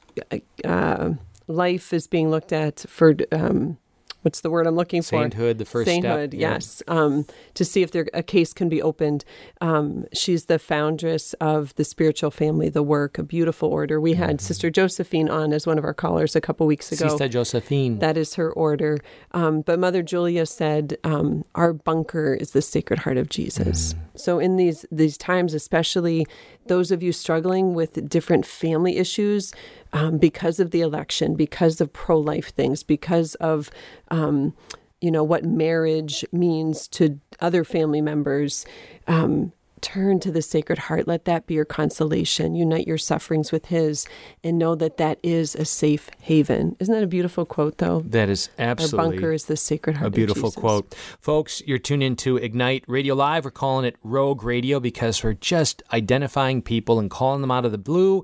[0.65, 1.11] uh,
[1.47, 3.15] life is being looked at for.
[3.31, 3.77] Um,
[4.21, 5.21] what's the word I'm looking for?
[5.21, 6.39] Sainthood, the first Sainthood, step.
[6.39, 6.83] yes.
[6.87, 6.93] Yeah.
[6.93, 9.25] Um, to see if there, a case can be opened.
[9.59, 13.99] Um, she's the foundress of the Spiritual Family, the Work, a beautiful order.
[13.99, 14.37] We had mm-hmm.
[14.39, 17.07] Sister Josephine on as one of our callers a couple weeks ago.
[17.07, 17.99] Sister Josephine.
[17.99, 18.97] That is her order.
[19.31, 23.97] Um, but Mother Julia said, um, "Our bunker is the Sacred Heart of Jesus." Mm.
[24.15, 26.25] So in these these times, especially
[26.67, 29.51] those of you struggling with different family issues
[29.93, 33.69] um, because of the election, because of pro life things, because of,
[34.09, 34.53] um,
[34.99, 38.65] you know, what marriage means to other family members.
[39.07, 41.07] Um, turn to the Sacred Heart.
[41.07, 42.55] Let that be your consolation.
[42.55, 44.07] Unite your sufferings with His
[44.43, 46.75] and know that that is a safe haven.
[46.79, 48.01] Isn't that a beautiful quote, though?
[48.05, 48.99] That is absolutely.
[48.99, 50.07] Our bunker is the Sacred Heart.
[50.07, 50.93] A beautiful quote.
[51.19, 53.45] Folks, you're tuned into Ignite Radio Live.
[53.45, 57.71] We're calling it Rogue Radio because we're just identifying people and calling them out of
[57.71, 58.23] the blue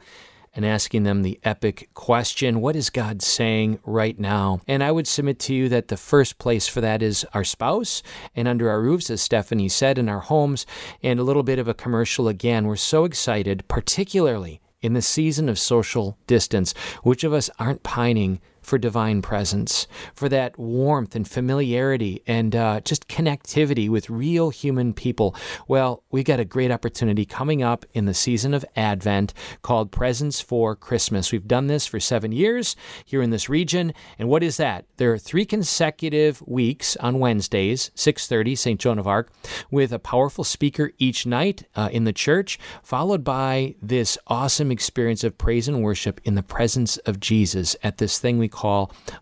[0.57, 4.59] and asking them the epic question What is God saying right now?
[4.67, 8.01] And I would submit to you that the first place for that is our spouse
[8.35, 10.65] and under our roofs, as Stephanie said, in our homes.
[11.03, 12.65] And a little bit of a commercial again.
[12.65, 16.73] We're so excited, particularly in the season of social distance.
[17.03, 22.81] Which of us aren't pining for divine presence, for that warmth and familiarity and uh,
[22.81, 25.33] just connectivity with real human people.
[25.69, 30.41] Well, we've got a great opportunity coming up in the season of Advent called Presence
[30.41, 31.31] for Christmas.
[31.31, 33.93] We've done this for seven years here in this region.
[34.19, 34.83] And what is that?
[34.97, 38.79] There are three consecutive weeks on Wednesdays, 6.30, St.
[38.81, 39.31] Joan of Arc,
[39.71, 45.23] with a powerful speaker each night uh, in the church, followed by this awesome experience
[45.23, 48.56] of praise and worship in the presence of Jesus at this thing we call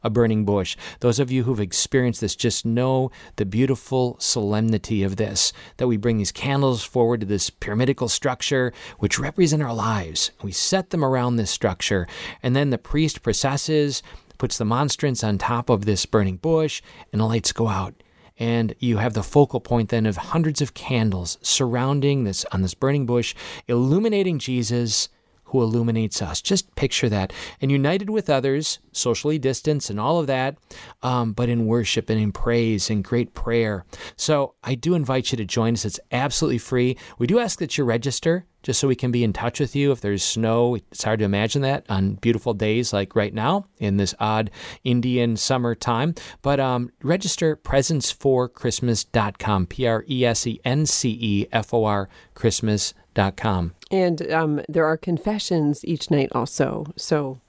[0.04, 0.78] a burning bush.
[1.00, 5.98] Those of you who've experienced this just know the beautiful solemnity of this, that we
[5.98, 10.32] bring these candles forward to this pyramidical structure, which represent our lives.
[10.42, 12.08] We set them around this structure,
[12.42, 14.02] and then the priest processes,
[14.38, 16.82] puts the monstrance on top of this burning bush,
[17.12, 17.94] and the lights go out
[18.38, 22.74] and you have the focal point then of hundreds of candles surrounding this on this
[22.74, 23.34] burning bush
[23.68, 25.10] illuminating Jesus
[25.56, 26.42] who illuminates us.
[26.42, 27.34] Just picture that.
[27.62, 30.58] And united with others, socially distanced and all of that,
[31.02, 33.86] um, but in worship and in praise and great prayer.
[34.16, 35.86] So I do invite you to join us.
[35.86, 36.98] It's absolutely free.
[37.18, 39.92] We do ask that you register just so we can be in touch with you.
[39.92, 43.98] If there's snow, it's hard to imagine that on beautiful days like right now in
[43.98, 44.50] this odd
[44.84, 46.16] Indian summer time.
[46.42, 52.10] But um, register presenceforchristmas.com, P R E S E N C E F O R
[52.34, 53.05] Christmas.com
[53.36, 53.74] com.
[53.92, 56.86] And um, there are confessions each night also.
[56.96, 57.40] So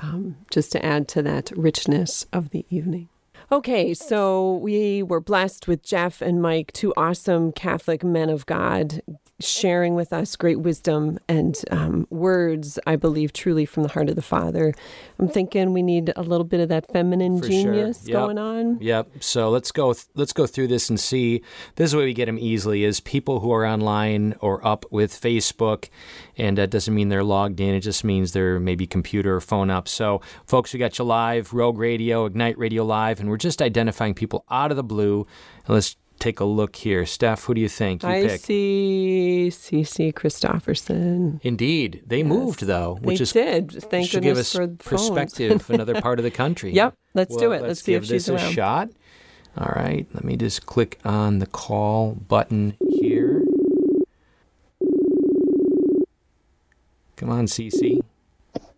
[0.00, 3.08] um, just to add to that richness of the evening.
[3.52, 9.02] Okay, so we were blessed with Jeff and Mike, two awesome Catholic men of God,
[9.40, 14.16] sharing with us great wisdom and um, words, I believe, truly from the heart of
[14.16, 14.72] the Father.
[15.18, 18.10] I'm thinking we need a little bit of that feminine For genius sure.
[18.10, 18.18] yep.
[18.18, 18.78] going on.
[18.80, 19.08] Yep.
[19.20, 19.92] So let's go.
[19.92, 21.42] Th- let's go through this and see.
[21.76, 24.84] This is the way we get them easily: is people who are online or up
[24.90, 25.88] with Facebook,
[26.36, 27.74] and that doesn't mean they're logged in.
[27.74, 29.88] It just means they're maybe computer or phone up.
[29.88, 34.14] So, folks, we got you live, Rogue Radio, Ignite Radio Live, and we're just identifying
[34.14, 35.26] people out of the blue.
[35.66, 37.04] And let's take a look here.
[37.06, 38.40] Steph, who do you think you I pick?
[38.42, 41.40] see CC Christofferson.
[41.42, 42.02] Indeed.
[42.06, 42.26] They yes.
[42.26, 43.72] moved, though, which they is did.
[43.72, 46.72] Thank should goodness give us perspective, for another part of the country.
[46.72, 47.62] Yep, let's well, do it.
[47.62, 48.50] Let's, let's see give if she's this around.
[48.50, 48.90] a shot.
[49.58, 53.42] All right, let me just click on the call button here.
[57.16, 58.00] Come on, CC.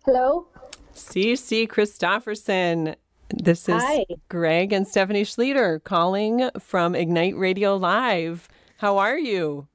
[0.05, 0.47] Hello.
[0.95, 2.95] CC Christofferson.
[3.29, 4.05] This is Hi.
[4.29, 8.47] Greg and Stephanie Schlueter calling from Ignite Radio Live.
[8.77, 9.67] How are you?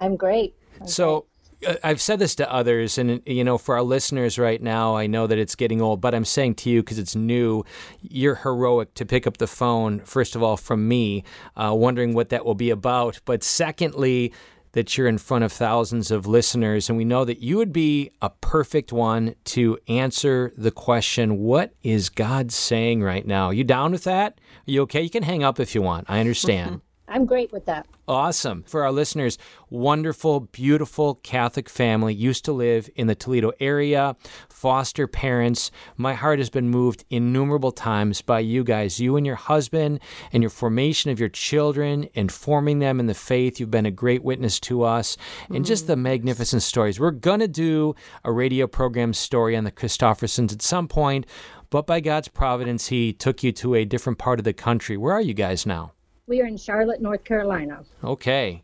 [0.00, 0.54] I'm great.
[0.80, 1.26] I'm so,
[1.66, 5.06] uh, I've said this to others, and you know, for our listeners right now, I
[5.06, 7.64] know that it's getting old, but I'm saying to you because it's new,
[8.00, 10.00] you're heroic to pick up the phone.
[10.00, 11.24] First of all, from me,
[11.56, 14.32] uh, wondering what that will be about, but secondly,
[14.74, 18.10] that you're in front of thousands of listeners, and we know that you would be
[18.20, 23.46] a perfect one to answer the question, What is God saying right now?
[23.46, 24.38] Are you down with that?
[24.68, 25.02] Are you okay?
[25.02, 26.06] You can hang up if you want.
[26.08, 26.82] I understand.
[27.06, 27.86] I'm great with that.
[28.08, 28.64] Awesome.
[28.66, 29.38] For our listeners,
[29.70, 34.16] wonderful, beautiful Catholic family used to live in the Toledo area,
[34.48, 35.70] foster parents.
[35.96, 40.00] My heart has been moved innumerable times by you guys, you and your husband,
[40.32, 43.58] and your formation of your children and forming them in the faith.
[43.58, 45.16] You've been a great witness to us,
[45.48, 46.02] and just the mm.
[46.02, 47.00] magnificent stories.
[47.00, 51.26] We're going to do a radio program story on the Christoffersons at some point,
[51.70, 54.98] but by God's providence, He took you to a different part of the country.
[54.98, 55.93] Where are you guys now?
[56.26, 57.84] We are in Charlotte, North Carolina.
[58.02, 58.62] Okay.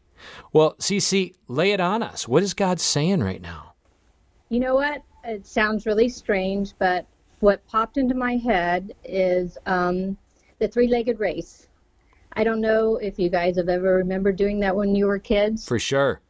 [0.53, 2.27] Well, Cece, lay it on us.
[2.27, 3.75] What is God saying right now?
[4.49, 5.03] You know what?
[5.25, 7.07] It sounds really strange, but
[7.41, 10.17] what popped into my head is um,
[10.59, 11.69] the three legged race.
[12.33, 15.67] I don't know if you guys have ever remembered doing that when you were kids.
[15.67, 16.21] For sure.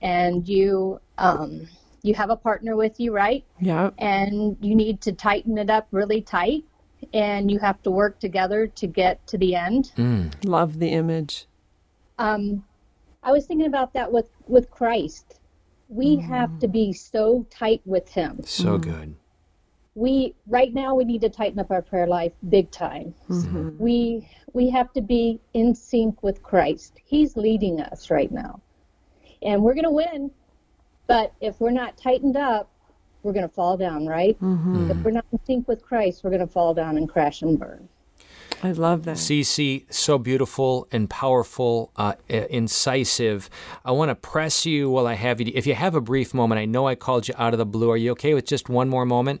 [0.00, 1.68] And you um,
[2.02, 3.44] you have a partner with you, right?
[3.60, 3.90] Yeah.
[3.98, 6.64] And you need to tighten it up really tight
[7.12, 9.92] and you have to work together to get to the end.
[9.96, 10.32] Mm.
[10.44, 11.46] Love the image.
[12.18, 12.64] Um,
[13.22, 15.38] I was thinking about that with with Christ.
[15.88, 18.40] We have to be so tight with Him.
[18.44, 19.14] So good.
[19.94, 23.14] We right now we need to tighten up our prayer life big time.
[23.78, 27.00] We we have to be in sync with Christ.
[27.04, 28.60] He's leading us right now,
[29.42, 30.30] and we're going to win.
[31.06, 32.71] But if we're not tightened up,
[33.22, 34.36] we're going to fall down, right?
[34.90, 37.58] If we're not in sync with Christ, we're going to fall down and crash and
[37.58, 37.88] burn.
[38.62, 39.16] I love that.
[39.16, 43.50] Cece, so beautiful and powerful, uh, uh, incisive.
[43.84, 45.50] I want to press you while I have you.
[45.52, 47.90] If you have a brief moment, I know I called you out of the blue.
[47.90, 49.40] Are you okay with just one more moment?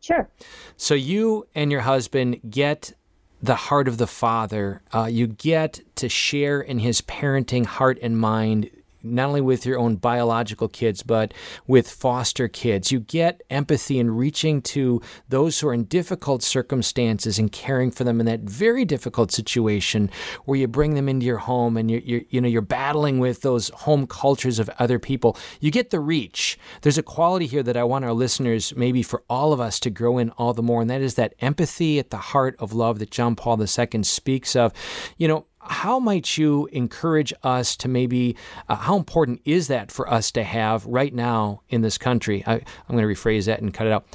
[0.00, 0.30] Sure.
[0.76, 2.94] So you and your husband get
[3.42, 4.82] the heart of the father.
[4.94, 8.70] Uh, you get to share in his parenting heart and mind.
[9.04, 11.34] Not only with your own biological kids, but
[11.66, 12.90] with foster kids.
[12.90, 18.04] You get empathy in reaching to those who are in difficult circumstances and caring for
[18.04, 20.10] them in that very difficult situation
[20.44, 23.42] where you bring them into your home and you're, you're, you know, you're battling with
[23.42, 25.36] those home cultures of other people.
[25.60, 26.58] You get the reach.
[26.82, 29.90] There's a quality here that I want our listeners, maybe for all of us, to
[29.90, 32.98] grow in all the more, and that is that empathy at the heart of love
[32.98, 34.72] that John Paul II speaks of.
[35.16, 38.36] You know, how might you encourage us to maybe,
[38.68, 42.44] uh, how important is that for us to have right now in this country?
[42.46, 44.06] I, I'm going to rephrase that and cut it out.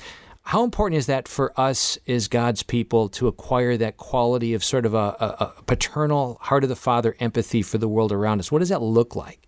[0.43, 4.85] How important is that for us as God's people to acquire that quality of sort
[4.85, 8.51] of a, a, a paternal, heart of the Father empathy for the world around us?
[8.51, 9.47] What does that look like?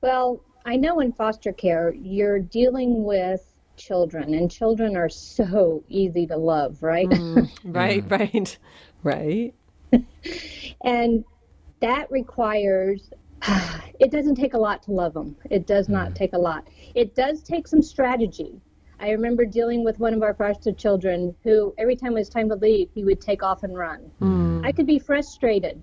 [0.00, 3.42] Well, I know in foster care, you're dealing with
[3.76, 7.08] children, and children are so easy to love, right?
[7.64, 8.58] Right, right,
[9.02, 9.54] right.
[10.84, 11.24] and
[11.80, 13.10] that requires,
[14.00, 15.36] it doesn't take a lot to love them.
[15.50, 16.14] It does not hmm.
[16.14, 16.66] take a lot.
[16.94, 18.60] It does take some strategy.
[19.00, 22.48] I remember dealing with one of our foster children who, every time it was time
[22.48, 24.10] to leave, he would take off and run.
[24.18, 24.62] Hmm.
[24.64, 25.80] I could be frustrated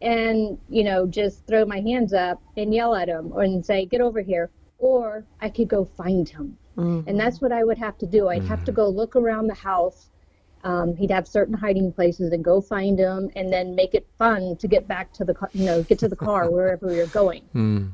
[0.00, 4.00] and, you know, just throw my hands up and yell at him and say, get
[4.00, 4.50] over here.
[4.78, 6.56] Or I could go find him.
[6.74, 7.02] Hmm.
[7.06, 8.28] And that's what I would have to do.
[8.28, 10.10] I'd have to go look around the house.
[10.64, 14.56] Um, he'd have certain hiding places and go find him and then make it fun
[14.56, 17.06] to get back to the, car, you know, get to the car wherever we were
[17.06, 17.92] going.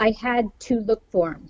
[0.00, 1.48] I had to look for him.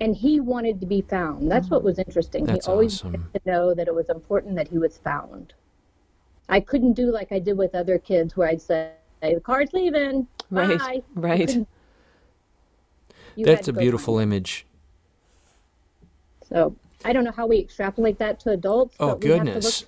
[0.00, 1.50] And he wanted to be found.
[1.50, 2.46] That's what was interesting.
[2.46, 3.12] That's he always awesome.
[3.12, 5.52] wanted to know that it was important that he was found.
[6.48, 10.26] I couldn't do like I did with other kids where I'd say, the car's leaving.
[10.50, 11.02] Right, Bye.
[11.14, 11.46] right.
[11.46, 11.68] couldn't-
[13.36, 14.64] You had That's a beautiful image.
[16.48, 16.74] So
[17.06, 18.96] I don't know how we extrapolate that to adults.
[18.98, 19.84] Oh, but we have to look goodness.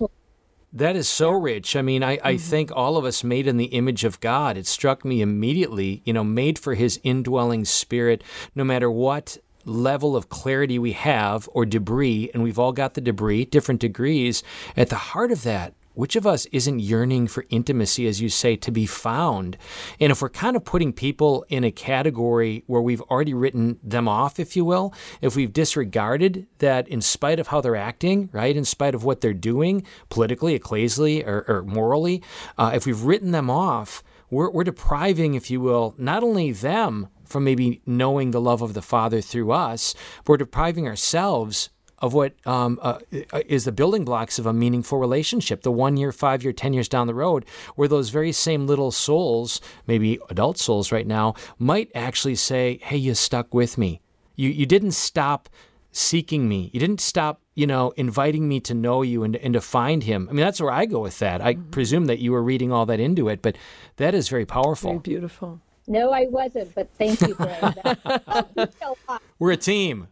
[0.71, 1.75] That is so rich.
[1.75, 2.37] I mean, I, I mm-hmm.
[2.37, 4.55] think all of us made in the image of God.
[4.55, 8.23] It struck me immediately, you know, made for his indwelling spirit,
[8.55, 13.01] no matter what level of clarity we have or debris, and we've all got the
[13.01, 14.43] debris, different degrees,
[14.77, 15.73] at the heart of that.
[15.93, 19.57] Which of us isn't yearning for intimacy, as you say, to be found?
[19.99, 24.07] And if we're kind of putting people in a category where we've already written them
[24.07, 28.55] off, if you will, if we've disregarded that in spite of how they're acting, right,
[28.55, 32.23] in spite of what they're doing politically, ecclesially, or, or morally,
[32.57, 37.07] uh, if we've written them off, we're, we're depriving, if you will, not only them
[37.25, 41.69] from maybe knowing the love of the Father through us, but we're depriving ourselves
[42.01, 42.99] of what um, uh,
[43.45, 45.61] is the building blocks of a meaningful relationship.
[45.61, 47.45] The one year, five year, 10 years down the road,
[47.75, 52.97] where those very same little souls, maybe adult souls right now, might actually say, Hey,
[52.97, 54.01] you stuck with me.
[54.35, 55.49] You, you didn't stop
[55.91, 56.69] seeking me.
[56.73, 60.27] You didn't stop, you know, inviting me to know you and, and to find him.
[60.29, 61.41] I mean, that's where I go with that.
[61.41, 63.57] I presume that you were reading all that into it, but
[63.97, 64.91] that is very powerful.
[64.91, 65.61] Very beautiful.
[65.87, 67.59] No, I wasn't, but thank you, Greg.
[67.83, 69.17] That- you.
[69.39, 70.07] We're a team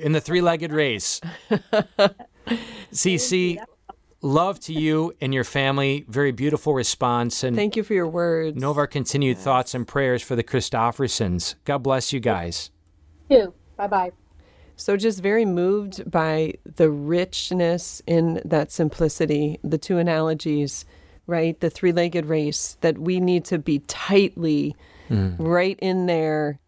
[0.00, 1.20] in the three legged race.
[2.92, 3.58] CC,
[4.22, 6.04] love to you and your family.
[6.08, 7.44] Very beautiful response.
[7.44, 8.56] And thank you for your words.
[8.56, 9.44] Know of our continued yes.
[9.44, 11.54] thoughts and prayers for the Christoffersons.
[11.64, 12.70] God bless you guys.
[13.28, 13.54] Thank you.
[13.76, 14.12] Bye bye.
[14.76, 20.84] So, just very moved by the richness in that simplicity, the two analogies,
[21.26, 21.58] right?
[21.58, 24.76] The three legged race, that we need to be tightly
[25.10, 25.34] mm.
[25.38, 26.60] right in there,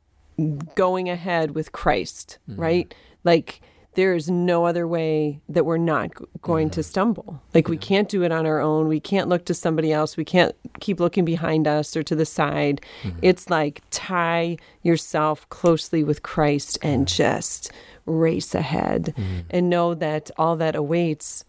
[0.74, 2.58] going ahead with Christ, mm.
[2.58, 2.94] right?
[3.24, 3.60] Like,
[3.94, 6.10] there is no other way that we're not
[6.40, 6.74] going mm-hmm.
[6.74, 7.42] to stumble.
[7.54, 8.86] Like we can't do it on our own.
[8.86, 10.16] We can't look to somebody else.
[10.16, 12.80] We can't keep looking behind us or to the side.
[13.02, 13.18] Mm-hmm.
[13.22, 17.72] It's like tie yourself closely with Christ and just
[18.06, 19.40] race ahead mm-hmm.
[19.50, 21.44] and know that all that awaits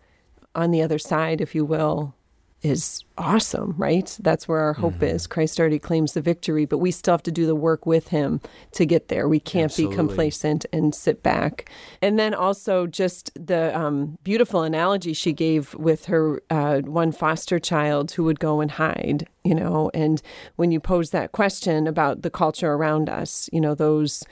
[0.55, 2.15] on the other side, if you will,
[2.61, 4.15] is awesome, right?
[4.21, 5.15] That's where our hope mm-hmm.
[5.15, 5.27] is.
[5.27, 8.39] Christ already claims the victory, but we still have to do the work with him
[8.73, 9.27] to get there.
[9.27, 9.95] We can't Absolutely.
[9.95, 11.71] be complacent and sit back.
[12.01, 17.59] And then also just the um, beautiful analogy she gave with her uh, one foster
[17.59, 20.21] child who would go and hide, you know, and
[20.55, 24.23] when you pose that question about the culture around us, you know, those.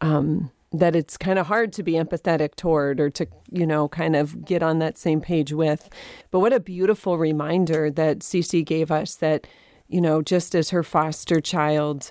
[0.00, 4.16] Um, that it's kind of hard to be empathetic toward or to, you know, kind
[4.16, 5.88] of get on that same page with.
[6.32, 9.46] But what a beautiful reminder that Cece gave us that,
[9.86, 12.10] you know, just as her foster child,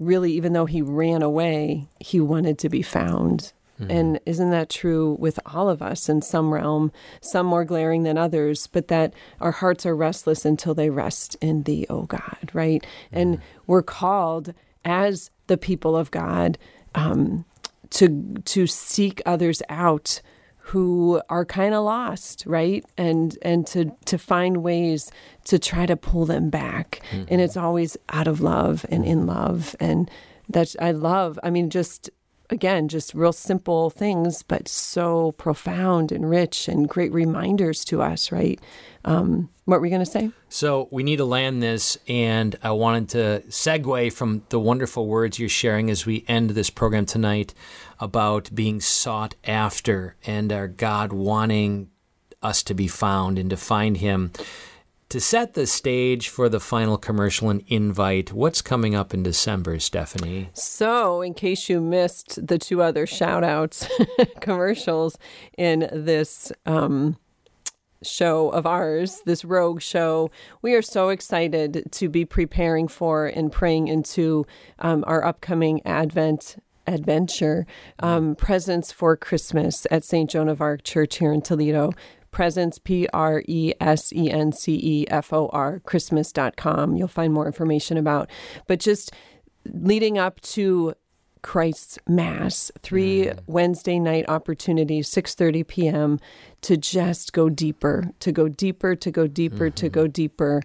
[0.00, 3.52] really, even though he ran away, he wanted to be found.
[3.78, 3.90] Mm-hmm.
[3.92, 6.90] And isn't that true with all of us in some realm,
[7.20, 11.62] some more glaring than others, but that our hearts are restless until they rest in
[11.62, 12.82] thee, O God, right?
[12.82, 13.18] Mm-hmm.
[13.18, 14.52] And we're called
[14.84, 16.58] as the people of God
[16.94, 17.44] um,
[17.90, 20.20] to to seek others out
[20.58, 22.84] who are kind of lost right?
[22.96, 25.10] And and to to find ways
[25.46, 27.00] to try to pull them back.
[27.10, 27.24] Mm-hmm.
[27.28, 29.74] and it's always out of love and in love.
[29.80, 30.10] And
[30.48, 32.10] that I love I mean just
[32.50, 38.30] again just real simple things but so profound and rich and great reminders to us
[38.30, 38.60] right
[39.04, 40.30] um, what were we going to say?
[40.48, 45.38] So we need to land this, and I wanted to segue from the wonderful words
[45.38, 47.54] you're sharing as we end this program tonight
[48.00, 51.88] about being sought after and our God wanting
[52.42, 54.32] us to be found and to find Him.
[55.10, 59.80] To set the stage for the final commercial and invite, what's coming up in December,
[59.80, 60.50] Stephanie?
[60.54, 63.88] So, in case you missed the two other shout outs
[64.40, 65.18] commercials
[65.58, 67.16] in this um,
[68.04, 70.30] show of ours, this rogue show.
[70.62, 74.46] We are so excited to be preparing for and praying into
[74.78, 76.56] um, our upcoming Advent
[76.86, 77.66] adventure,
[77.98, 80.30] um, Presence for Christmas at St.
[80.30, 81.92] Joan of Arc Church here in Toledo.
[82.30, 86.96] Presence, P R E S E N C E F O R, Christmas.com.
[86.96, 88.30] You'll find more information about.
[88.66, 89.12] But just
[89.64, 90.94] leading up to
[91.42, 93.38] Christ's Mass, three mm.
[93.46, 96.20] Wednesday night opportunities, 6:30 p.m.
[96.62, 99.74] to just go deeper, to go deeper, to go deeper, mm-hmm.
[99.74, 100.62] to go deeper,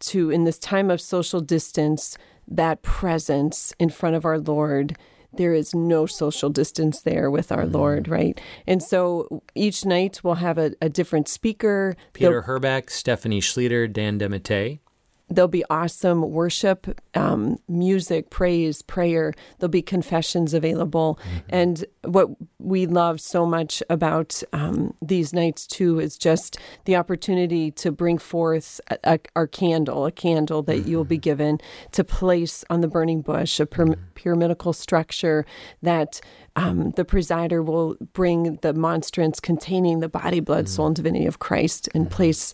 [0.00, 4.96] to in this time of social distance, that presence in front of our Lord.
[5.32, 7.72] There is no social distance there with our mm.
[7.72, 8.40] Lord, right?
[8.66, 11.96] And so each night we'll have a, a different speaker.
[12.12, 14.80] Peter Herbeck, Stephanie Schlueter, Dan DeMatte.
[15.30, 19.34] There'll be awesome worship, um, music, praise, prayer.
[19.58, 21.18] There'll be confessions available.
[21.20, 21.38] Mm-hmm.
[21.50, 27.70] And what we love so much about um, these nights, too, is just the opportunity
[27.72, 30.88] to bring forth a, a, our candle, a candle that mm-hmm.
[30.88, 31.58] you'll be given
[31.92, 34.00] to place on the burning bush, a mm-hmm.
[34.14, 35.44] pyramidical structure
[35.82, 36.20] that
[36.56, 40.74] um, the presider will bring the monstrance containing the body, blood, mm-hmm.
[40.74, 42.14] soul, and divinity of Christ and mm-hmm.
[42.14, 42.52] place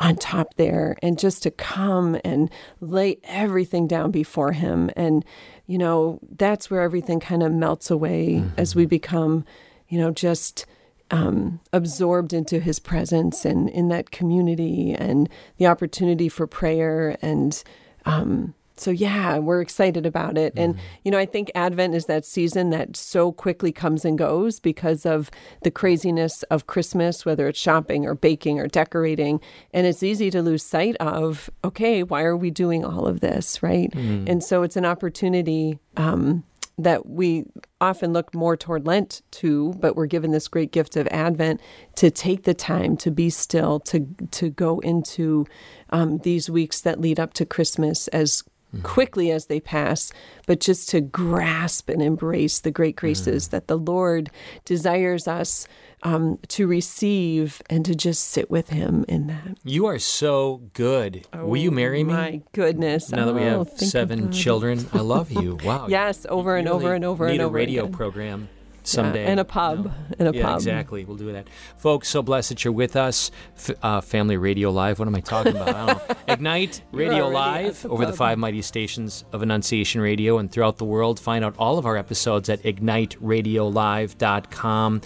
[0.00, 5.24] on top there and just to come and lay everything down before him and
[5.66, 8.48] you know that's where everything kind of melts away mm-hmm.
[8.56, 9.44] as we become
[9.88, 10.64] you know just
[11.12, 15.28] um, absorbed into his presence and in that community and
[15.58, 17.62] the opportunity for prayer and
[18.06, 20.54] um, so yeah, we're excited about it.
[20.54, 20.62] Mm-hmm.
[20.62, 24.60] And you know, I think Advent is that season that so quickly comes and goes
[24.60, 25.30] because of
[25.62, 29.40] the craziness of Christmas, whether it's shopping or baking or decorating,
[29.72, 33.62] and it's easy to lose sight of, okay, why are we doing all of this,
[33.62, 33.90] right?
[33.92, 34.28] Mm-hmm.
[34.28, 36.44] And so it's an opportunity um,
[36.82, 37.44] that we
[37.80, 41.60] often look more toward Lent to, but we're given this great gift of Advent
[41.96, 45.46] to take the time to be still, to to go into
[45.90, 48.44] um, these weeks that lead up to Christmas as
[48.74, 48.82] mm-hmm.
[48.82, 50.12] quickly as they pass,
[50.46, 53.56] but just to grasp and embrace the great graces mm-hmm.
[53.56, 54.30] that the Lord
[54.64, 55.66] desires us
[56.02, 59.58] um, to receive and to just sit with Him in that.
[59.64, 61.26] You are so good.
[61.32, 62.12] Oh, Will you marry me?
[62.12, 63.10] My goodness!
[63.12, 65.58] Now that we have oh, seven children, I love you.
[65.70, 65.86] Wow.
[65.88, 67.56] yes, over and over and over need and over.
[67.56, 67.92] a radio again.
[67.92, 68.48] program
[68.90, 69.24] someday.
[69.24, 69.78] Yeah, and a pub.
[69.78, 69.92] You know?
[70.18, 70.56] And a yeah, pub.
[70.56, 71.04] exactly.
[71.04, 71.48] We'll do that.
[71.76, 73.30] Folks, so blessed that you're with us.
[73.56, 74.98] F- uh, Family Radio Live.
[74.98, 75.68] What am I talking about?
[75.68, 76.16] I don't know.
[76.28, 81.20] Ignite Radio Live over the five mighty stations of Annunciation Radio and throughout the world.
[81.20, 85.00] Find out all of our episodes at igniteradiolive.com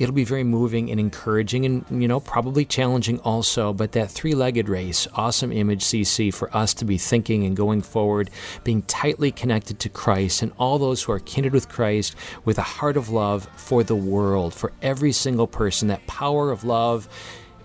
[0.00, 3.72] it'll be very moving and encouraging and, you know, probably challenging also.
[3.72, 7.82] But that three legged race, awesome image, CC, for us to be thinking and going
[7.82, 8.30] forward,
[8.64, 12.62] being tightly connected to Christ and all those who are kindred with Christ with a
[12.62, 15.88] heart of love for the world, for every single person.
[15.88, 17.06] That power of love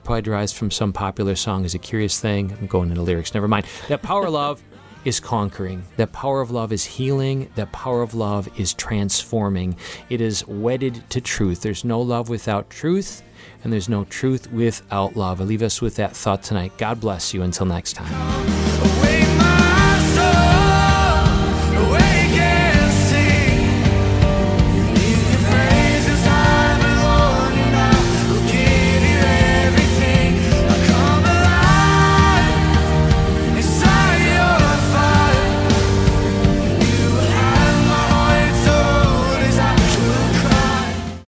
[0.04, 2.56] probably derives from some popular song is a curious thing.
[2.60, 3.66] I'm going into lyrics, never mind.
[3.88, 4.62] That power of love
[5.06, 5.86] is conquering.
[5.97, 7.49] That power of love is healing.
[7.56, 9.78] That power of love is transforming.
[10.10, 11.62] It is wedded to truth.
[11.62, 13.22] There's no love without truth,
[13.64, 15.39] and there's no truth without love.
[15.39, 16.74] I leave us with that thought tonight.
[16.78, 17.43] God bless you.
[17.43, 18.64] Until next time.